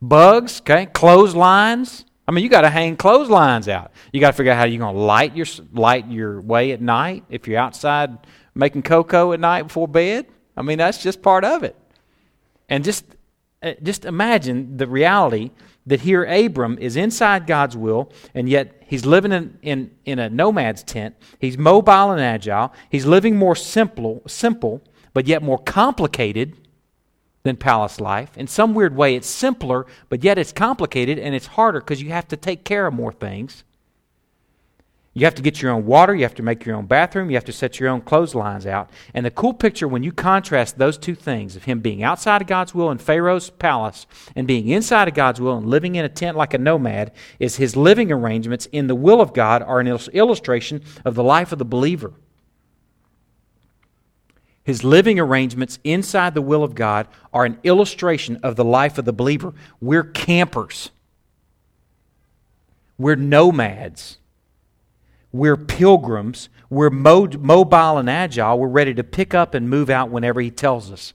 [0.00, 2.06] bugs, okay, clotheslines.
[2.26, 3.92] I mean, you got to hang clotheslines out.
[4.14, 6.80] You got to figure out how you're going to light your light your way at
[6.80, 8.16] night if you're outside
[8.54, 10.24] making cocoa at night before bed.
[10.58, 11.76] I mean, that's just part of it.
[12.68, 13.04] And just
[13.62, 15.50] uh, just imagine the reality
[15.86, 20.28] that here Abram is inside God's will, and yet he's living in, in, in a
[20.28, 21.16] nomad's tent.
[21.40, 22.72] He's mobile and agile.
[22.90, 26.56] He's living more simple, simple, but yet more complicated
[27.42, 28.36] than palace life.
[28.36, 32.10] In some weird way, it's simpler, but yet it's complicated and it's harder because you
[32.10, 33.64] have to take care of more things.
[35.18, 36.14] You have to get your own water.
[36.14, 37.28] You have to make your own bathroom.
[37.28, 38.88] You have to set your own clotheslines out.
[39.12, 42.46] And the cool picture when you contrast those two things of him being outside of
[42.46, 46.08] God's will in Pharaoh's palace and being inside of God's will and living in a
[46.08, 49.88] tent like a nomad is his living arrangements in the will of God are an
[49.88, 52.12] illustration of the life of the believer.
[54.62, 59.04] His living arrangements inside the will of God are an illustration of the life of
[59.04, 59.52] the believer.
[59.80, 60.92] We're campers.
[62.96, 64.18] We're nomads.
[65.32, 66.48] We're pilgrims.
[66.70, 68.58] We're mo- mobile and agile.
[68.58, 71.12] We're ready to pick up and move out whenever He tells us.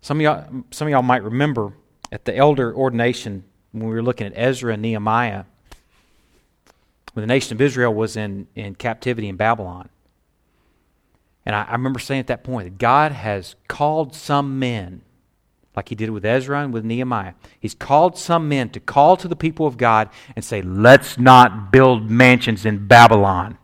[0.00, 1.74] Some of y'all, some of y'all might remember
[2.10, 5.44] at the elder ordination when we were looking at Ezra and Nehemiah,
[7.12, 9.88] when the nation of Israel was in, in captivity in Babylon.
[11.44, 15.02] And I, I remember saying at that point that God has called some men,
[15.80, 17.32] like he did with Ezra and with Nehemiah.
[17.58, 21.72] He's called some men to call to the people of God and say, let's not
[21.72, 23.56] build mansions in Babylon.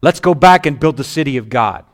[0.00, 1.84] Let's go back and build the city of God.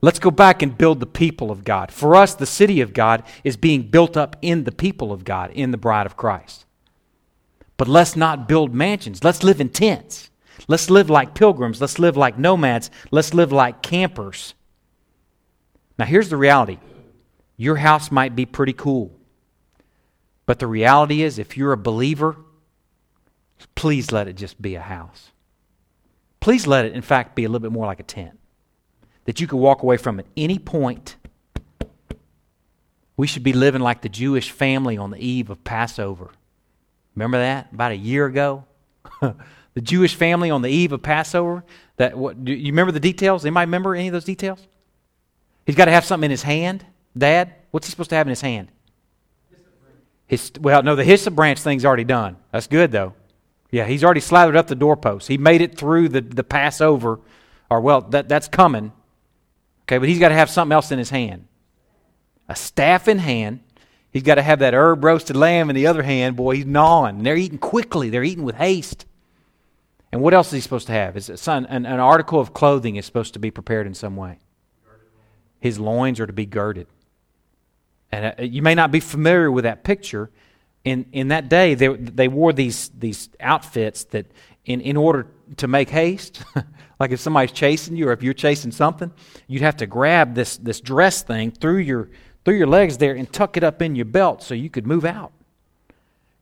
[0.00, 1.92] Let's go back and build the people of God.
[1.92, 5.50] For us, the city of God is being built up in the people of God,
[5.50, 6.64] in the bride of Christ.
[7.76, 9.22] But let's not build mansions.
[9.22, 10.30] Let's live in tents.
[10.66, 11.78] Let's live like pilgrims.
[11.78, 12.90] Let's live like nomads.
[13.10, 14.54] Let's live like campers.
[15.98, 16.78] Now, here's the reality
[17.56, 19.12] your house might be pretty cool.
[20.46, 22.36] But the reality is, if you're a believer,
[23.74, 25.30] please let it just be a house.
[26.40, 28.38] Please let it, in fact, be a little bit more like a tent
[29.24, 31.16] that you can walk away from at any point.
[33.16, 36.30] We should be living like the Jewish family on the eve of Passover.
[37.14, 38.64] Remember that about a year ago?
[39.20, 41.64] the Jewish family on the eve of Passover.
[41.98, 43.44] That what, do you remember the details?
[43.44, 44.66] Anybody remember any of those details?
[45.66, 46.84] He's got to have something in his hand.
[47.16, 48.68] Dad, what's he supposed to have in his hand?
[50.26, 52.36] His, well, no, the hyssop branch thing's already done.
[52.52, 53.14] That's good though.
[53.70, 55.28] Yeah, he's already slathered up the doorpost.
[55.28, 57.20] He made it through the, the Passover,
[57.70, 58.92] or well, that, that's coming.
[59.84, 61.46] Okay, but he's got to have something else in his hand.
[62.48, 63.60] A staff in hand.
[64.10, 66.36] He's got to have that herb roasted lamb in the other hand.
[66.36, 67.22] Boy, he's gnawing.
[67.22, 68.10] They're eating quickly.
[68.10, 69.06] They're eating with haste.
[70.12, 71.16] And what else is he supposed to have?
[71.16, 74.38] Is son, an, an article of clothing is supposed to be prepared in some way.
[75.62, 76.88] His loins are to be girded.
[78.10, 80.28] And uh, you may not be familiar with that picture.
[80.82, 84.26] In, in that day, they, they wore these, these outfits that,
[84.64, 86.42] in, in order to make haste,
[86.98, 89.12] like if somebody's chasing you or if you're chasing something,
[89.46, 92.10] you'd have to grab this, this dress thing through your,
[92.44, 95.04] through your legs there and tuck it up in your belt so you could move
[95.04, 95.30] out.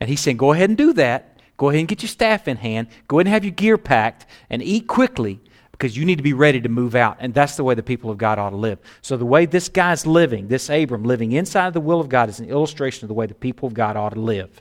[0.00, 1.42] And he said, Go ahead and do that.
[1.58, 2.88] Go ahead and get your staff in hand.
[3.06, 5.40] Go ahead and have your gear packed and eat quickly
[5.80, 7.16] because you need to be ready to move out.
[7.20, 8.78] And that's the way the people of God ought to live.
[9.00, 12.38] So, the way this guy's living, this Abram living inside the will of God, is
[12.38, 14.60] an illustration of the way the people of God ought to live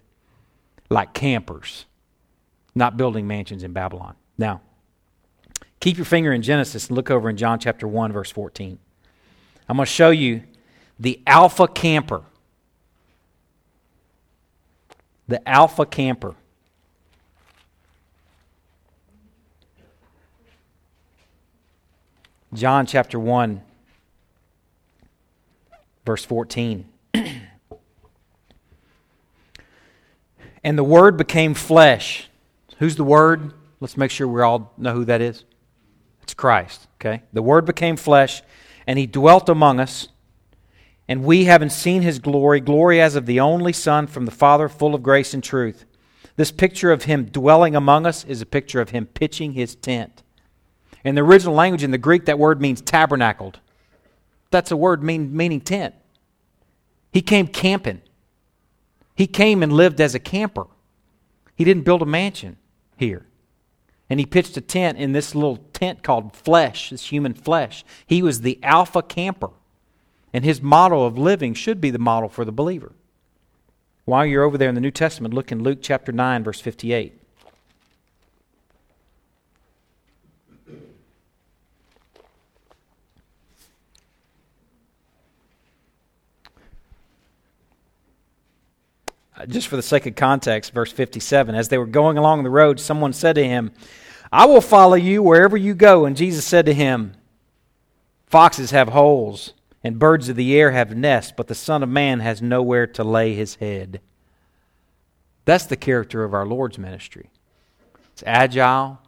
[0.90, 1.86] like campers,
[2.74, 4.16] not building mansions in Babylon.
[4.38, 4.62] Now,
[5.82, 8.80] keep your finger in Genesis and look over in John chapter 1, verse 14.
[9.68, 10.44] I'm going to show you
[10.98, 12.24] the alpha camper.
[15.28, 16.36] The alpha camper.
[22.54, 23.62] John chapter 1,
[26.04, 26.90] verse 14.
[30.64, 32.28] and the Word became flesh.
[32.80, 33.54] Who's the Word?
[33.80, 35.46] Let's make sure we all know who that is.
[36.24, 37.22] It's Christ, okay?
[37.34, 38.42] The Word became flesh,
[38.88, 40.08] and He dwelt among us.
[41.08, 44.68] And we, having seen His glory, glory as of the only Son from the Father,
[44.70, 45.86] full of grace and truth.
[46.36, 50.24] This picture of Him dwelling among us is a picture of Him pitching His tent.
[51.04, 53.60] In the original language, in the Greek, that word means tabernacled.
[54.52, 55.96] That's a word mean, meaning tent.
[57.12, 58.02] He came camping.
[59.16, 60.68] He came and lived as a camper.
[61.56, 62.58] He didn't build a mansion
[62.98, 63.26] here.
[64.10, 67.84] And he pitched a tent in this little tent called flesh, this human flesh.
[68.08, 69.52] He was the alpha camper.
[70.34, 72.94] And his model of living should be the model for the believer.
[74.06, 77.19] While you're over there in the New Testament, look in Luke chapter 9, verse 58.
[89.50, 92.80] Just for the sake of context, verse 57 as they were going along the road,
[92.80, 93.72] someone said to him,
[94.32, 96.06] I will follow you wherever you go.
[96.06, 97.14] And Jesus said to him,
[98.28, 102.20] Foxes have holes, and birds of the air have nests, but the Son of Man
[102.20, 104.02] has nowhere to lay his head.
[105.46, 107.32] That's the character of our Lord's ministry.
[108.14, 109.00] It's agile,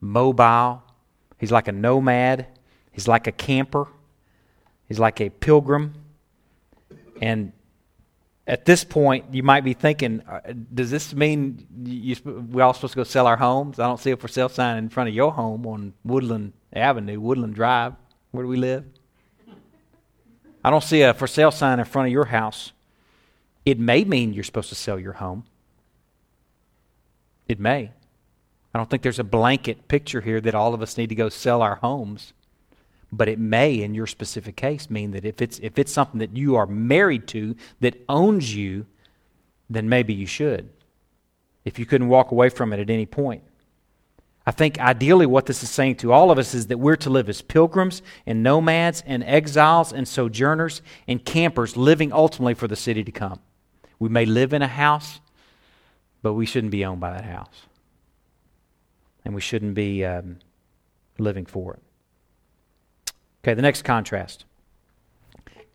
[0.00, 0.84] mobile.
[1.38, 2.46] He's like a nomad,
[2.92, 3.88] he's like a camper,
[4.86, 5.94] he's like a pilgrim.
[7.20, 7.52] And
[8.48, 10.40] at this point, you might be thinking, uh,
[10.72, 13.78] does this mean you, we're all supposed to go sell our homes?
[13.78, 17.20] I don't see a for sale sign in front of your home on Woodland Avenue,
[17.20, 17.92] Woodland Drive.
[18.30, 18.86] Where do we live?
[20.64, 22.72] I don't see a for sale sign in front of your house.
[23.66, 25.44] It may mean you're supposed to sell your home.
[27.48, 27.92] It may.
[28.72, 31.28] I don't think there's a blanket picture here that all of us need to go
[31.28, 32.32] sell our homes.
[33.10, 36.36] But it may, in your specific case, mean that if it's, if it's something that
[36.36, 38.86] you are married to that owns you,
[39.70, 40.68] then maybe you should.
[41.64, 43.42] If you couldn't walk away from it at any point.
[44.46, 47.10] I think ideally what this is saying to all of us is that we're to
[47.10, 52.76] live as pilgrims and nomads and exiles and sojourners and campers living ultimately for the
[52.76, 53.40] city to come.
[53.98, 55.20] We may live in a house,
[56.22, 57.66] but we shouldn't be owned by that house.
[59.22, 60.38] And we shouldn't be um,
[61.18, 61.82] living for it.
[63.42, 64.44] Okay, the next contrast.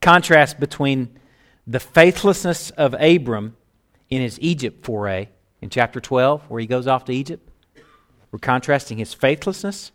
[0.01, 1.17] Contrast between
[1.65, 3.55] the faithlessness of Abram
[4.09, 5.29] in his Egypt foray
[5.61, 7.49] in chapter 12, where he goes off to Egypt.
[8.31, 9.91] We're contrasting his faithlessness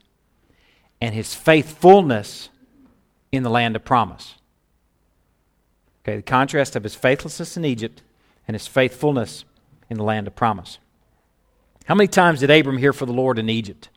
[1.00, 2.48] and his faithfulness
[3.30, 4.36] in the land of promise.
[6.02, 8.02] Okay, the contrast of his faithlessness in Egypt
[8.46, 9.44] and his faithfulness
[9.90, 10.78] in the land of promise.
[11.84, 13.88] How many times did Abram hear for the Lord in Egypt?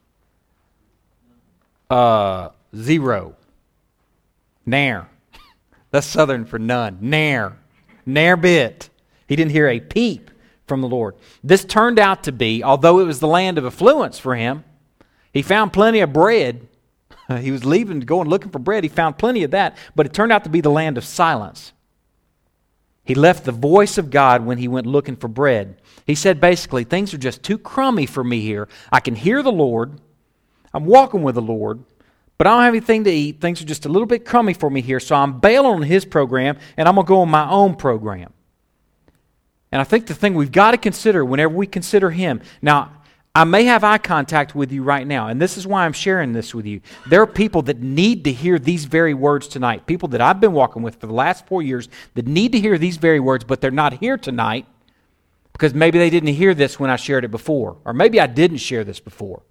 [1.90, 3.36] Uh, zero.
[4.66, 5.10] Nair.
[5.92, 6.98] That's southern for none.
[7.02, 7.58] Nair.
[8.06, 8.90] Nair bit.
[9.28, 10.32] He didn't hear a peep
[10.68, 11.16] from the Lord.
[11.44, 14.64] This turned out to be, although it was the land of affluence for him,
[15.34, 16.68] he found plenty of bread.
[17.40, 18.84] he was leaving to go and looking for bread.
[18.84, 21.74] He found plenty of that, but it turned out to be the land of silence.
[23.04, 25.82] He left the voice of God when he went looking for bread.
[26.06, 28.68] He said basically, things are just too crummy for me here.
[28.92, 30.00] I can hear the Lord.
[30.74, 31.84] I'm walking with the Lord,
[32.42, 33.40] but I don't have anything to eat.
[33.40, 36.06] Things are just a little bit crummy for me here, so I'm bailing on his
[36.06, 38.34] program and I'm going to go on my own program.
[39.72, 42.94] And I think the thing we've got to consider whenever we consider him, now,
[43.36, 46.34] I may have eye contact with you right now, and this is why I'm sharing
[46.34, 46.82] this with you.
[47.06, 49.86] There are people that need to hear these very words tonight.
[49.86, 52.80] People that I've been walking with for the last four years that need to hear
[52.80, 54.66] these very words, but they're not here tonight
[55.54, 58.58] because maybe they didn't hear this when I shared it before, or maybe I didn't
[58.58, 59.44] share this before.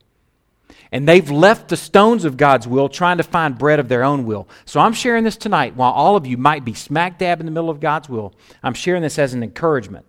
[0.93, 4.25] And they've left the stones of God's will trying to find bread of their own
[4.25, 4.49] will.
[4.65, 7.53] So I'm sharing this tonight while all of you might be smack dab in the
[7.53, 8.35] middle of God's will.
[8.63, 10.07] I'm sharing this as an encouragement.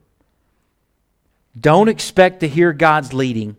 [1.59, 3.57] Don't expect to hear God's leading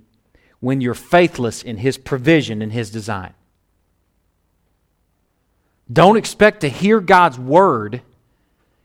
[0.61, 3.35] when you're faithless in His provision and His design.
[5.93, 8.01] Don't expect to hear God's word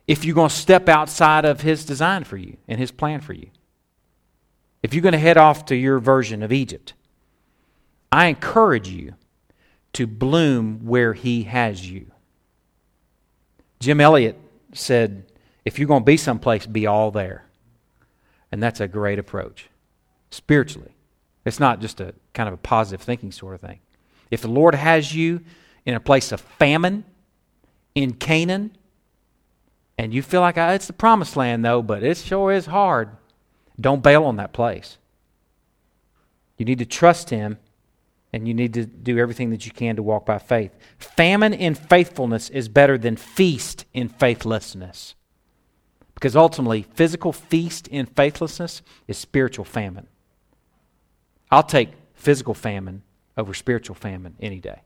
[0.08, 3.34] if you're going to step outside of His design for you and His plan for
[3.34, 3.50] you.
[4.84, 6.94] If you're going to head off to your version of Egypt.
[8.12, 9.14] I encourage you
[9.94, 12.12] to bloom where He has you.
[13.80, 14.40] Jim Elliot
[14.74, 15.26] said,
[15.66, 17.46] if you're going to be someplace, be all there.
[18.52, 19.70] And that's a great approach
[20.32, 20.96] spiritually.
[21.46, 23.80] It's not just a kind of a positive thinking sort of thing.
[24.32, 25.42] If the Lord has you
[25.86, 27.04] in a place of famine
[27.96, 28.78] in Canaan,
[29.98, 33.10] and you feel like ah, it's the promised land, though, but it sure is hard,
[33.80, 34.98] don't bail on that place.
[36.58, 37.58] You need to trust Him
[38.34, 40.72] and you need to do everything that you can to walk by faith.
[40.98, 45.16] Famine in faithfulness is better than feast in faithlessness.
[46.14, 50.08] Because ultimately, physical feast in faithlessness is spiritual famine.
[51.52, 53.04] I'll take physical famine
[53.38, 54.82] over spiritual famine any day.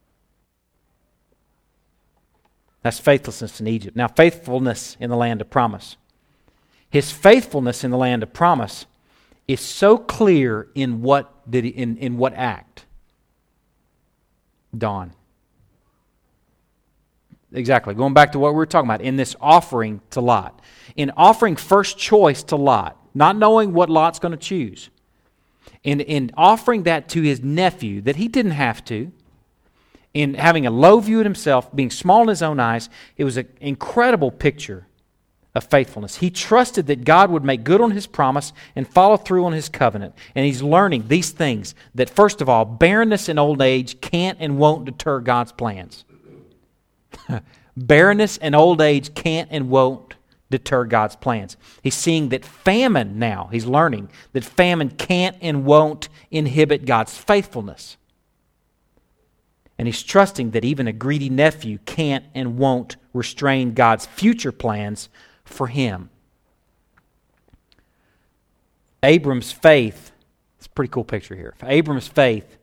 [2.83, 3.95] That's faithlessness in Egypt.
[3.95, 5.97] Now, faithfulness in the land of promise.
[6.89, 8.85] His faithfulness in the land of promise
[9.47, 12.70] is so clear in what, did he, in, in what act?
[14.77, 15.13] Dawn.
[17.53, 17.93] Exactly.
[17.93, 20.61] Going back to what we were talking about in this offering to Lot.
[20.95, 24.89] In offering first choice to Lot, not knowing what Lot's going to choose.
[25.83, 29.11] In, in offering that to his nephew that he didn't have to,
[30.13, 33.37] in having a low view of himself, being small in his own eyes, it was
[33.37, 34.87] an incredible picture
[35.53, 36.17] of faithfulness.
[36.17, 39.67] He trusted that God would make good on his promise and follow through on his
[39.67, 40.15] covenant.
[40.33, 44.57] And he's learning these things that, first of all, barrenness and old age can't and
[44.57, 46.05] won't deter God's plans.
[47.77, 50.15] barrenness and old age can't and won't
[50.49, 51.57] deter God's plans.
[51.81, 57.97] He's seeing that famine now, he's learning that famine can't and won't inhibit God's faithfulness.
[59.77, 65.09] And he's trusting that even a greedy nephew can't and won't restrain God's future plans
[65.53, 66.09] for him.
[69.03, 70.11] Abram's faith,
[70.57, 71.55] it's a pretty cool picture here.
[71.63, 72.57] Abram's faith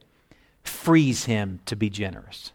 [0.62, 2.53] frees him to be generous.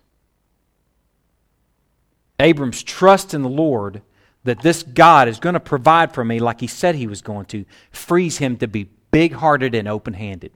[2.39, 4.01] Abram's trust in the Lord
[4.43, 7.45] that this God is going to provide for me like he said he was going
[7.47, 10.51] to frees him to be big hearted and open handed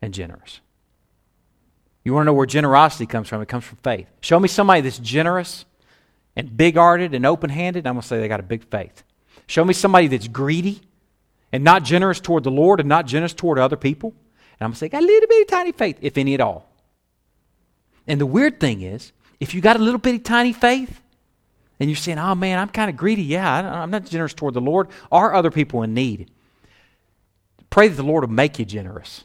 [0.00, 0.60] and generous.
[2.04, 3.40] You want to know where generosity comes from?
[3.42, 4.08] It comes from faith.
[4.20, 5.64] Show me somebody that's generous
[6.36, 9.02] and big hearted and open handed, I'm going to say they got a big faith.
[9.46, 10.80] Show me somebody that's greedy
[11.52, 14.74] and not generous toward the Lord and not generous toward other people, and I'm going
[14.74, 16.68] to say, got a little bitty tiny faith, if any at all.
[18.06, 21.00] And the weird thing is, if you got a little bitty tiny faith,
[21.80, 23.24] and you're saying, oh man, I'm kind of greedy.
[23.24, 26.30] Yeah, I'm not generous toward the Lord or other people in need.
[27.70, 29.24] Pray that the Lord will make you generous.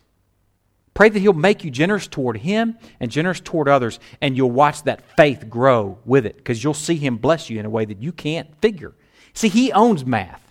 [0.97, 4.81] Pray that He'll make you generous toward Him and generous toward others, and you'll watch
[4.85, 8.01] that faith grow with it because you'll see Him bless you in a way that
[8.01, 8.95] you can't figure.
[9.35, 10.41] See, He owns math,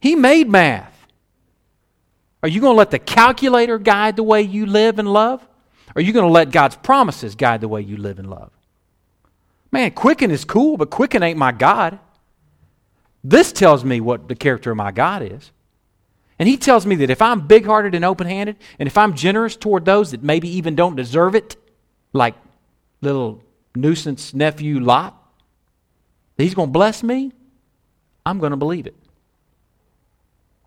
[0.00, 0.96] He made math.
[2.42, 5.46] Are you going to let the calculator guide the way you live and love?
[5.94, 8.50] Are you going to let God's promises guide the way you live and love?
[9.70, 11.98] Man, Quicken is cool, but Quicken ain't my God.
[13.22, 15.52] This tells me what the character of my God is.
[16.40, 19.12] And he tells me that if I'm big hearted and open handed, and if I'm
[19.14, 21.54] generous toward those that maybe even don't deserve it,
[22.14, 22.34] like
[23.02, 23.44] little
[23.76, 25.14] nuisance nephew Lot,
[26.36, 27.32] that he's going to bless me,
[28.24, 28.96] I'm going to believe it.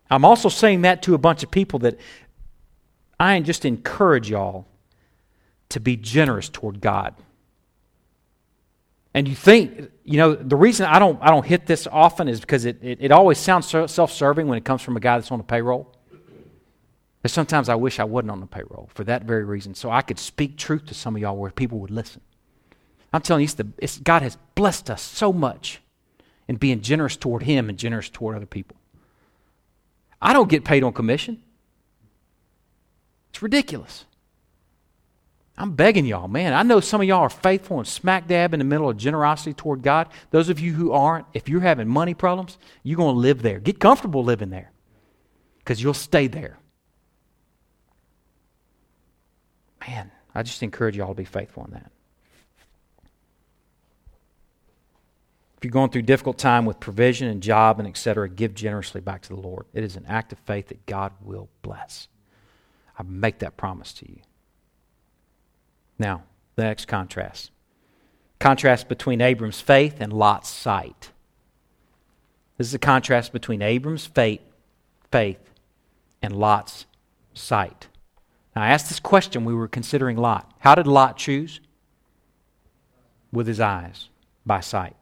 [0.08, 1.98] I'm also saying that to a bunch of people that
[3.18, 4.68] I just encourage y'all
[5.70, 7.16] to be generous toward God.
[9.14, 12.40] And you think, you know, the reason I don't, I don't hit this often is
[12.40, 15.30] because it, it, it always sounds self serving when it comes from a guy that's
[15.30, 15.94] on the payroll.
[17.22, 20.02] But sometimes I wish I wasn't on the payroll for that very reason, so I
[20.02, 22.20] could speak truth to some of y'all where people would listen.
[23.14, 25.80] I'm telling you, it's the, it's, God has blessed us so much
[26.48, 28.76] in being generous toward Him and generous toward other people.
[30.20, 31.42] I don't get paid on commission.
[33.30, 34.04] It's ridiculous.
[35.56, 36.52] I'm begging y'all, man.
[36.52, 39.54] I know some of y'all are faithful and smack dab in the middle of generosity
[39.54, 40.08] toward God.
[40.30, 43.60] Those of you who aren't, if you're having money problems, you're going to live there.
[43.60, 44.72] Get comfortable living there
[45.58, 46.58] because you'll stay there.
[49.86, 51.92] Man, I just encourage y'all to be faithful in that.
[55.58, 59.22] If you're going through difficult time with provision and job and etc., give generously back
[59.22, 59.66] to the Lord.
[59.72, 62.08] It is an act of faith that God will bless.
[62.98, 64.18] I make that promise to you.
[65.98, 66.22] Now,
[66.56, 67.50] the next contrast.
[68.38, 71.10] Contrast between Abram's faith and Lot's sight.
[72.58, 74.40] This is a contrast between Abram's faith,
[75.10, 75.50] faith
[76.22, 76.86] and Lot's
[77.32, 77.88] sight.
[78.54, 80.52] Now, I asked this question we were considering Lot.
[80.60, 81.60] How did Lot choose?
[83.32, 84.08] With his eyes,
[84.46, 84.94] by sight.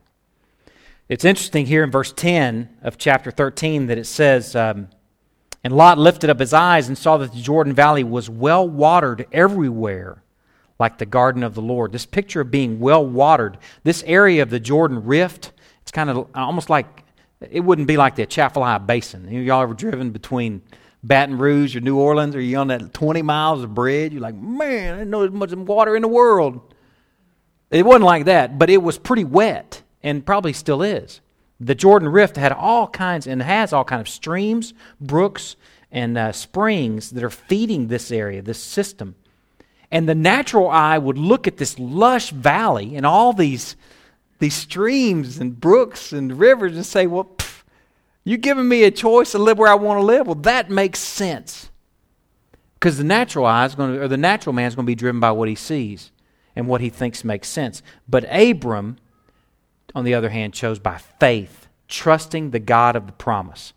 [1.09, 4.89] It's interesting here in verse 10 of chapter 13 that it says, um,
[5.63, 9.27] And Lot lifted up his eyes and saw that the Jordan Valley was well watered
[9.33, 10.22] everywhere
[10.83, 11.93] like the garden of the Lord.
[11.93, 16.27] This picture of being well watered, this area of the Jordan Rift, it's kind of
[16.35, 17.05] almost like
[17.41, 19.31] it wouldn't be like the Atchafalaya Basin.
[19.31, 20.61] Y'all ever driven between
[21.05, 24.13] Baton Rouge or New Orleans, or you on that 20 miles of bridge?
[24.13, 26.75] You're like, man, I didn't know there's much water in the world.
[27.71, 31.21] It wasn't like that, but it was pretty wet, and probably still is.
[31.61, 35.55] The Jordan Rift had all kinds and has all kinds of streams, brooks,
[35.93, 39.15] and uh, springs that are feeding this area, this system.
[39.93, 43.77] And the natural eye would look at this lush valley and all these,
[44.39, 47.63] these streams and brooks and rivers and say, well, pff,
[48.25, 50.27] you giving me a choice to live where I want to live?
[50.27, 51.69] Well, that makes sense.
[52.75, 54.95] Because the natural eye is going to, or the natural man is going to be
[54.95, 56.11] driven by what he sees
[56.57, 57.83] and what he thinks makes sense.
[58.09, 58.97] But Abram,
[59.95, 63.75] on the other hand, chose by faith, trusting the God of the promise.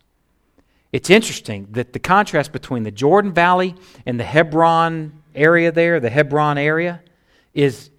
[0.94, 6.10] It's interesting that the contrast between the Jordan Valley and the Hebron area there, the
[6.10, 7.02] Hebron area,
[7.54, 7.90] is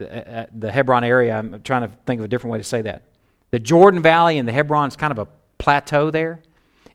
[0.00, 1.36] uh, uh, the Hebron area.
[1.36, 3.02] I'm trying to think of a different way to say that.
[3.50, 5.28] The Jordan Valley and the Hebron is kind of a
[5.58, 6.42] plateau there.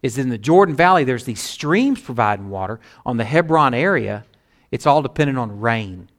[0.02, 2.80] Is in the Jordan Valley, there's these streams providing water.
[3.06, 4.26] On the Hebron area,
[4.72, 6.10] it's all dependent on rain,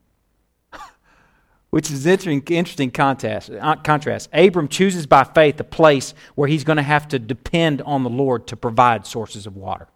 [1.71, 4.29] which is interesting, interesting contrast, uh, contrast.
[4.33, 8.11] Abram chooses by faith a place where he's going to have to depend on the
[8.11, 9.89] Lord to provide sources of water.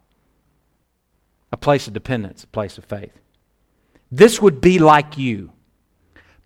[1.53, 3.13] A place of dependence, a place of faith.
[4.11, 5.51] This would be like you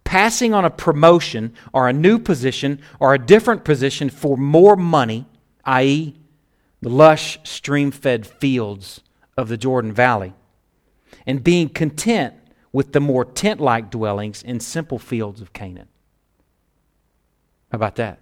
[0.03, 5.25] passing on a promotion or a new position or a different position for more money,
[5.65, 6.15] i.e.,
[6.81, 9.01] the lush, stream fed fields
[9.37, 10.33] of the Jordan Valley,
[11.25, 12.33] and being content
[12.73, 15.87] with the more tent like dwellings in simple fields of Canaan.
[17.71, 18.19] How about that?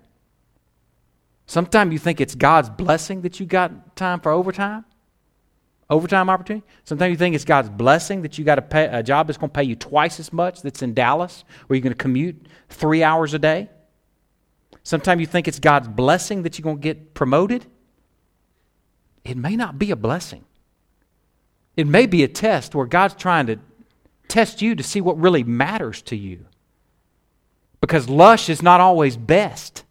[1.45, 4.85] Sometimes you think it's God's blessing that you got time for overtime
[5.89, 6.65] overtime opportunity.
[6.83, 9.49] Sometimes you think it's God's blessing that you got a, pay, a job that's going
[9.49, 13.03] to pay you twice as much that's in Dallas, where you're going to commute three
[13.03, 13.69] hours a day.
[14.83, 17.65] Sometimes you think it's God's blessing that you're going to get promoted.
[19.23, 20.45] It may not be a blessing.
[21.75, 23.59] It may be a test where God's trying to
[24.27, 26.45] test you to see what really matters to you.
[27.81, 29.83] Because lush is not always best.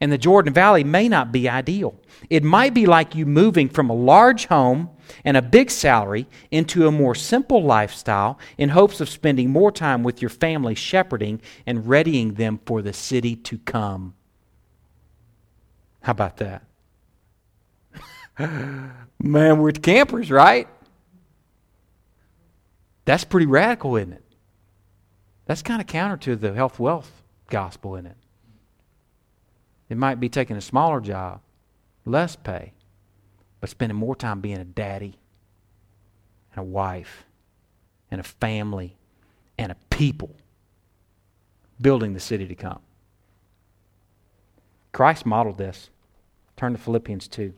[0.00, 1.98] And the Jordan Valley may not be ideal.
[2.28, 4.90] It might be like you moving from a large home
[5.24, 10.02] and a big salary into a more simple lifestyle in hopes of spending more time
[10.02, 14.14] with your family shepherding and readying them for the city to come.
[16.02, 16.62] How about that?
[19.18, 20.68] Man, we're campers, right?
[23.06, 24.22] That's pretty radical, isn't it?
[25.46, 28.16] That's kind of counter to the health wealth gospel, isn't it?
[29.88, 31.40] It might be taking a smaller job
[32.04, 32.72] less pay,
[33.60, 35.18] but spending more time being a daddy
[36.52, 37.24] and a wife
[38.10, 38.96] and a family
[39.58, 40.34] and a people
[41.80, 42.80] building the city to come.
[44.92, 45.90] Christ modeled this.
[46.56, 47.52] Turn to Philippians 2.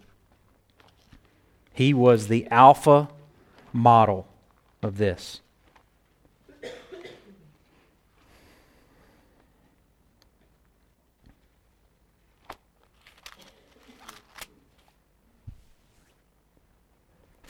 [1.72, 3.08] He was the alpha
[3.72, 4.26] model
[4.82, 5.40] of this.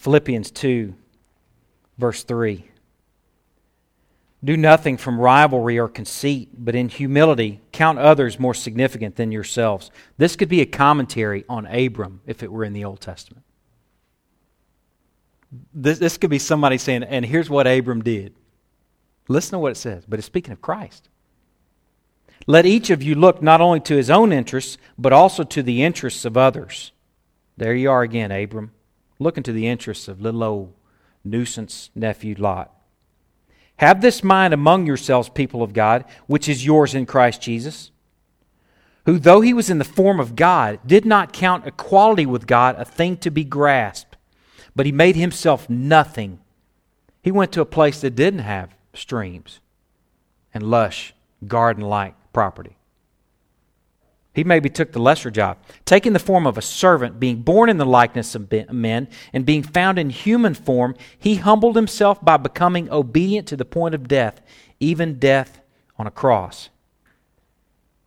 [0.08, 0.94] Philippians 2,
[1.98, 2.64] verse 3.
[4.42, 9.90] Do nothing from rivalry or conceit, but in humility count others more significant than yourselves.
[10.16, 13.44] This could be a commentary on Abram if it were in the Old Testament.
[15.74, 18.32] This, this could be somebody saying, and here's what Abram did.
[19.28, 21.10] Listen to what it says, but it's speaking of Christ.
[22.46, 25.82] Let each of you look not only to his own interests, but also to the
[25.82, 26.92] interests of others.
[27.58, 28.72] There you are again, Abram,
[29.18, 30.72] looking to the interests of little old
[31.24, 32.72] nuisance nephew Lot.
[33.76, 37.90] Have this mind among yourselves, people of God, which is yours in Christ Jesus,
[39.06, 42.76] who, though he was in the form of God, did not count equality with God
[42.76, 44.16] a thing to be grasped,
[44.74, 46.40] but he made himself nothing.
[47.22, 49.60] He went to a place that didn't have streams
[50.52, 51.14] and lush,
[51.46, 52.77] garden like property.
[54.38, 57.76] He maybe took the lesser job, taking the form of a servant, being born in
[57.76, 62.88] the likeness of men, and being found in human form, he humbled himself by becoming
[62.88, 64.40] obedient to the point of death,
[64.78, 65.60] even death
[65.98, 66.68] on a cross.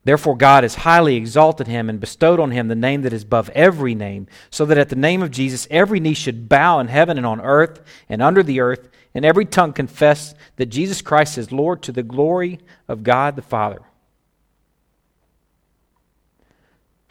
[0.05, 3.49] Therefore, God has highly exalted him and bestowed on him the name that is above
[3.49, 7.17] every name, so that at the name of Jesus every knee should bow in heaven
[7.17, 11.51] and on earth and under the earth, and every tongue confess that Jesus Christ is
[11.51, 13.81] Lord to the glory of God the Father.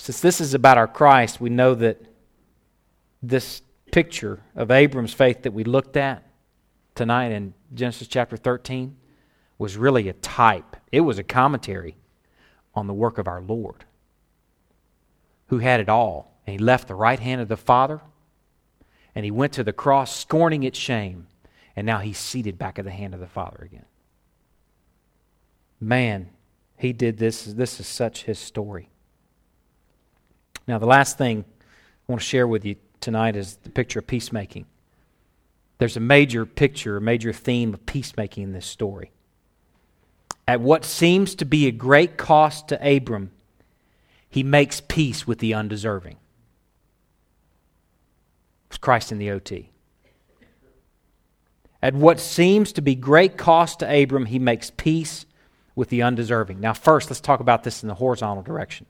[0.01, 2.01] Since this is about our Christ, we know that
[3.23, 3.61] this
[3.93, 6.27] picture of Abram's faith that we looked at
[6.95, 8.97] tonight in Genesis chapter 13
[9.59, 11.97] was really a type, it was a commentary
[12.75, 13.85] on the work of our Lord,
[15.49, 16.41] who had it all.
[16.47, 18.01] And he left the right hand of the Father,
[19.15, 21.27] and he went to the cross, scorning its shame,
[21.77, 23.85] and now he's seated back at the hand of the Father again.
[25.79, 26.31] Man,
[26.79, 27.45] he did this.
[27.45, 28.89] This is such his story.
[30.71, 34.07] Now, the last thing I want to share with you tonight is the picture of
[34.07, 34.67] peacemaking.
[35.79, 39.11] There's a major picture, a major theme of peacemaking in this story.
[40.47, 43.33] At what seems to be a great cost to Abram,
[44.29, 46.19] he makes peace with the undeserving.
[48.69, 49.71] It's Christ in the OT.
[51.83, 55.27] At what seems to be great cost to Abram, he makes peace
[55.75, 56.61] with the undeserving.
[56.61, 58.87] Now, first, let's talk about this in the horizontal direction.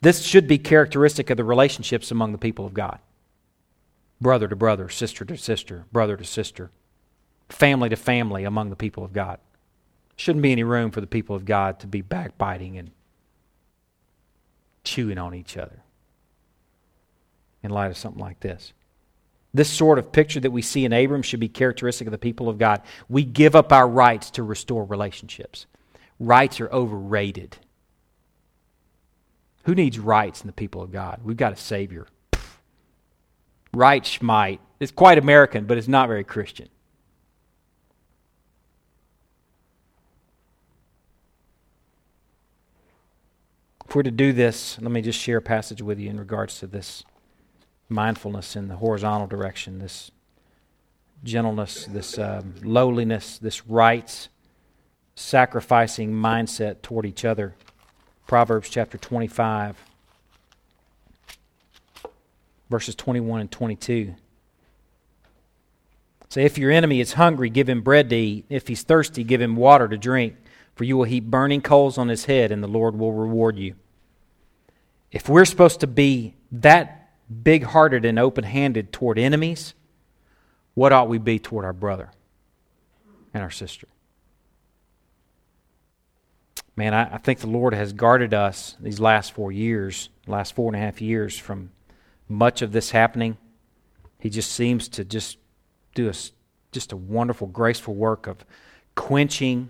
[0.00, 2.98] This should be characteristic of the relationships among the people of God
[4.20, 6.70] brother to brother, sister to sister, brother to sister,
[7.48, 9.38] family to family among the people of God.
[10.16, 12.90] Shouldn't be any room for the people of God to be backbiting and
[14.82, 15.82] chewing on each other
[17.62, 18.72] in light of something like this.
[19.54, 22.48] This sort of picture that we see in Abram should be characteristic of the people
[22.48, 22.82] of God.
[23.08, 25.66] We give up our rights to restore relationships.
[26.18, 27.56] Rights are overrated.
[29.68, 31.20] Who needs rights in the people of God?
[31.22, 32.06] We've got a Savior.
[33.74, 34.60] Right schmite.
[34.80, 36.70] It's quite American, but it's not very Christian.
[43.86, 46.58] If we're to do this, let me just share a passage with you in regards
[46.60, 47.04] to this
[47.90, 50.10] mindfulness in the horizontal direction, this
[51.24, 54.30] gentleness, this um, lowliness, this rights,
[55.14, 57.54] sacrificing mindset toward each other.
[58.28, 59.74] Proverbs chapter 25,
[62.68, 64.14] verses 21 and 22.
[66.28, 68.44] Say, if your enemy is hungry, give him bread to eat.
[68.50, 70.36] If he's thirsty, give him water to drink.
[70.74, 73.76] For you will heap burning coals on his head, and the Lord will reward you.
[75.10, 77.10] If we're supposed to be that
[77.42, 79.72] big hearted and open handed toward enemies,
[80.74, 82.10] what ought we be toward our brother
[83.32, 83.88] and our sister?
[86.78, 90.72] Man, I, I, think the Lord has guarded us these last four years, last four
[90.72, 91.70] and a half years, from
[92.28, 93.36] much of this happening.
[94.20, 95.38] He just seems to just
[95.96, 96.14] do a,
[96.70, 98.44] just a wonderful, graceful work of
[98.94, 99.68] quenching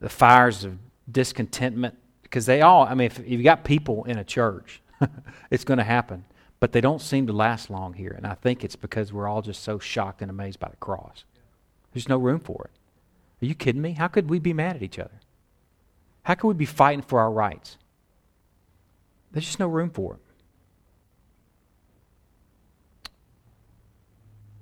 [0.00, 0.78] the fires of
[1.10, 1.96] discontentment.
[2.22, 4.80] Because they all, I mean, if, if you've got people in a church,
[5.50, 6.24] it's going to happen.
[6.60, 8.12] But they don't seem to last long here.
[8.16, 11.24] And I think it's because we're all just so shocked and amazed by the cross.
[11.92, 13.44] There's no room for it.
[13.44, 13.92] Are you kidding me?
[13.92, 15.20] How could we be mad at each other?
[16.24, 17.76] How can we be fighting for our rights?
[19.30, 20.20] There's just no room for it.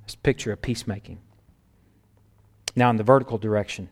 [0.03, 1.21] Let's picture of peacemaking.
[2.75, 3.89] Now, in the vertical direction.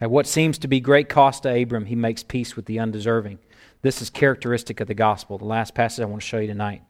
[0.00, 3.38] At what seems to be great cost to Abram, he makes peace with the undeserving.
[3.82, 5.38] This is characteristic of the gospel.
[5.38, 6.82] The last passage I want to show you tonight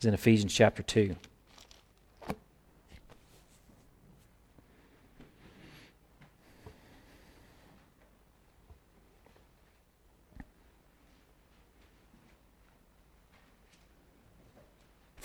[0.00, 1.16] is in Ephesians chapter 2.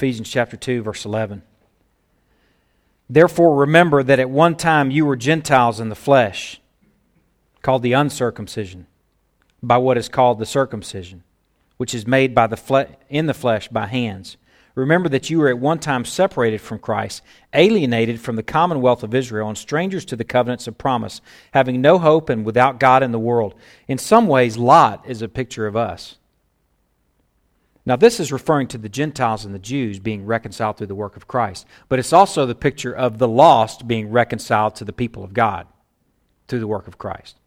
[0.01, 1.43] Ephesians chapter 2, verse 11.
[3.07, 6.59] Therefore, remember that at one time you were Gentiles in the flesh,
[7.61, 8.87] called the uncircumcision,
[9.61, 11.21] by what is called the circumcision,
[11.77, 14.37] which is made by the fle- in the flesh by hands.
[14.73, 17.21] Remember that you were at one time separated from Christ,
[17.53, 21.21] alienated from the commonwealth of Israel, and strangers to the covenants of promise,
[21.53, 23.53] having no hope and without God in the world.
[23.87, 26.17] In some ways, Lot is a picture of us.
[27.86, 31.17] Now, this is referring to the Gentiles and the Jews being reconciled through the work
[31.17, 35.23] of Christ, but it's also the picture of the lost being reconciled to the people
[35.23, 35.67] of God
[36.47, 37.38] through the work of Christ.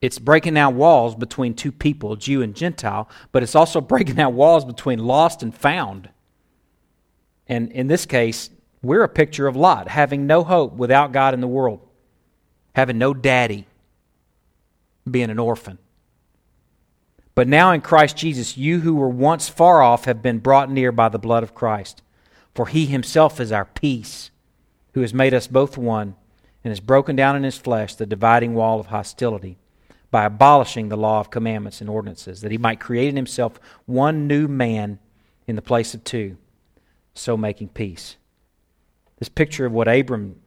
[0.00, 4.34] It's breaking down walls between two people, Jew and Gentile, but it's also breaking down
[4.34, 6.08] walls between lost and found.
[7.46, 8.50] And in this case,
[8.82, 11.80] we're a picture of Lot, having no hope without God in the world,
[12.74, 13.66] having no daddy,
[15.08, 15.78] being an orphan.
[17.36, 20.90] But now in Christ Jesus, you who were once far off have been brought near
[20.90, 22.00] by the blood of Christ.
[22.54, 24.30] For he himself is our peace,
[24.94, 26.16] who has made us both one,
[26.64, 29.58] and has broken down in his flesh the dividing wall of hostility,
[30.10, 34.26] by abolishing the law of commandments and ordinances, that he might create in himself one
[34.26, 34.98] new man
[35.46, 36.38] in the place of two,
[37.12, 38.16] so making peace.
[39.18, 40.40] This picture of what Abram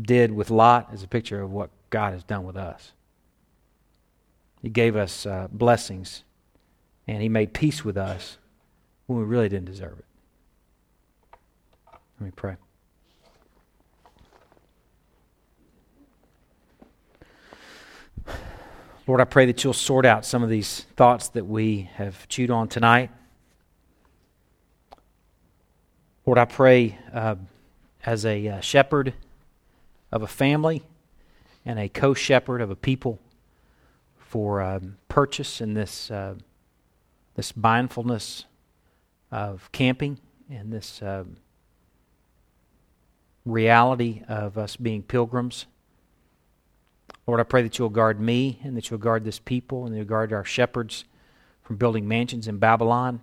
[0.00, 2.92] did with Lot is a picture of what God has done with us.
[4.62, 6.22] He gave us uh, blessings
[7.06, 8.38] and he made peace with us
[9.06, 10.04] when we really didn't deserve it.
[12.20, 12.56] Let me pray.
[19.06, 22.50] Lord, I pray that you'll sort out some of these thoughts that we have chewed
[22.50, 23.10] on tonight.
[26.24, 27.36] Lord, I pray uh,
[28.04, 29.14] as a uh, shepherd
[30.10, 30.82] of a family
[31.64, 33.20] and a co shepherd of a people
[34.18, 36.10] for um, purchase in this.
[36.10, 36.34] Uh,
[37.36, 38.46] this mindfulness
[39.30, 40.18] of camping
[40.50, 41.24] and this uh,
[43.44, 45.66] reality of us being pilgrims.
[47.26, 50.06] Lord, I pray that you'll guard me and that you'll guard this people and you'll
[50.06, 51.04] guard our shepherds
[51.62, 53.20] from building mansions in Babylon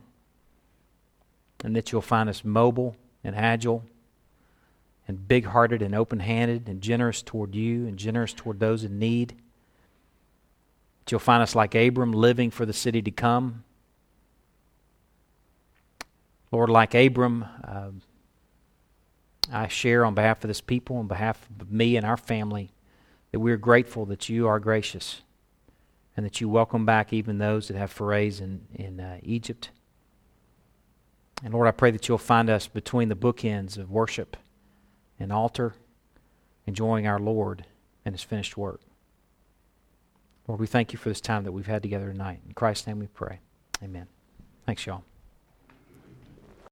[1.64, 3.84] and that you'll find us mobile and agile
[5.07, 8.99] and big hearted and open handed and generous toward you and generous toward those in
[8.99, 9.30] need.
[10.99, 13.64] That you'll find us like Abram living for the city to come
[16.54, 17.89] Lord, like Abram, uh,
[19.51, 22.72] I share on behalf of this people, on behalf of me and our family,
[23.32, 25.24] that we're grateful that you are gracious
[26.16, 29.72] and that you welcome back even those that have forays in, in uh, Egypt.
[31.43, 34.38] And Lord, I pray that you'll find us between the bookends of worship
[35.20, 35.74] and altar,
[36.68, 37.66] enjoying our Lord
[38.06, 38.82] and his finished work.
[40.47, 42.41] Lord, we thank you for this time that we've had together tonight.
[42.45, 43.39] In Christ's name we pray.
[43.82, 44.06] Amen.
[44.68, 45.04] Thanks, y'all.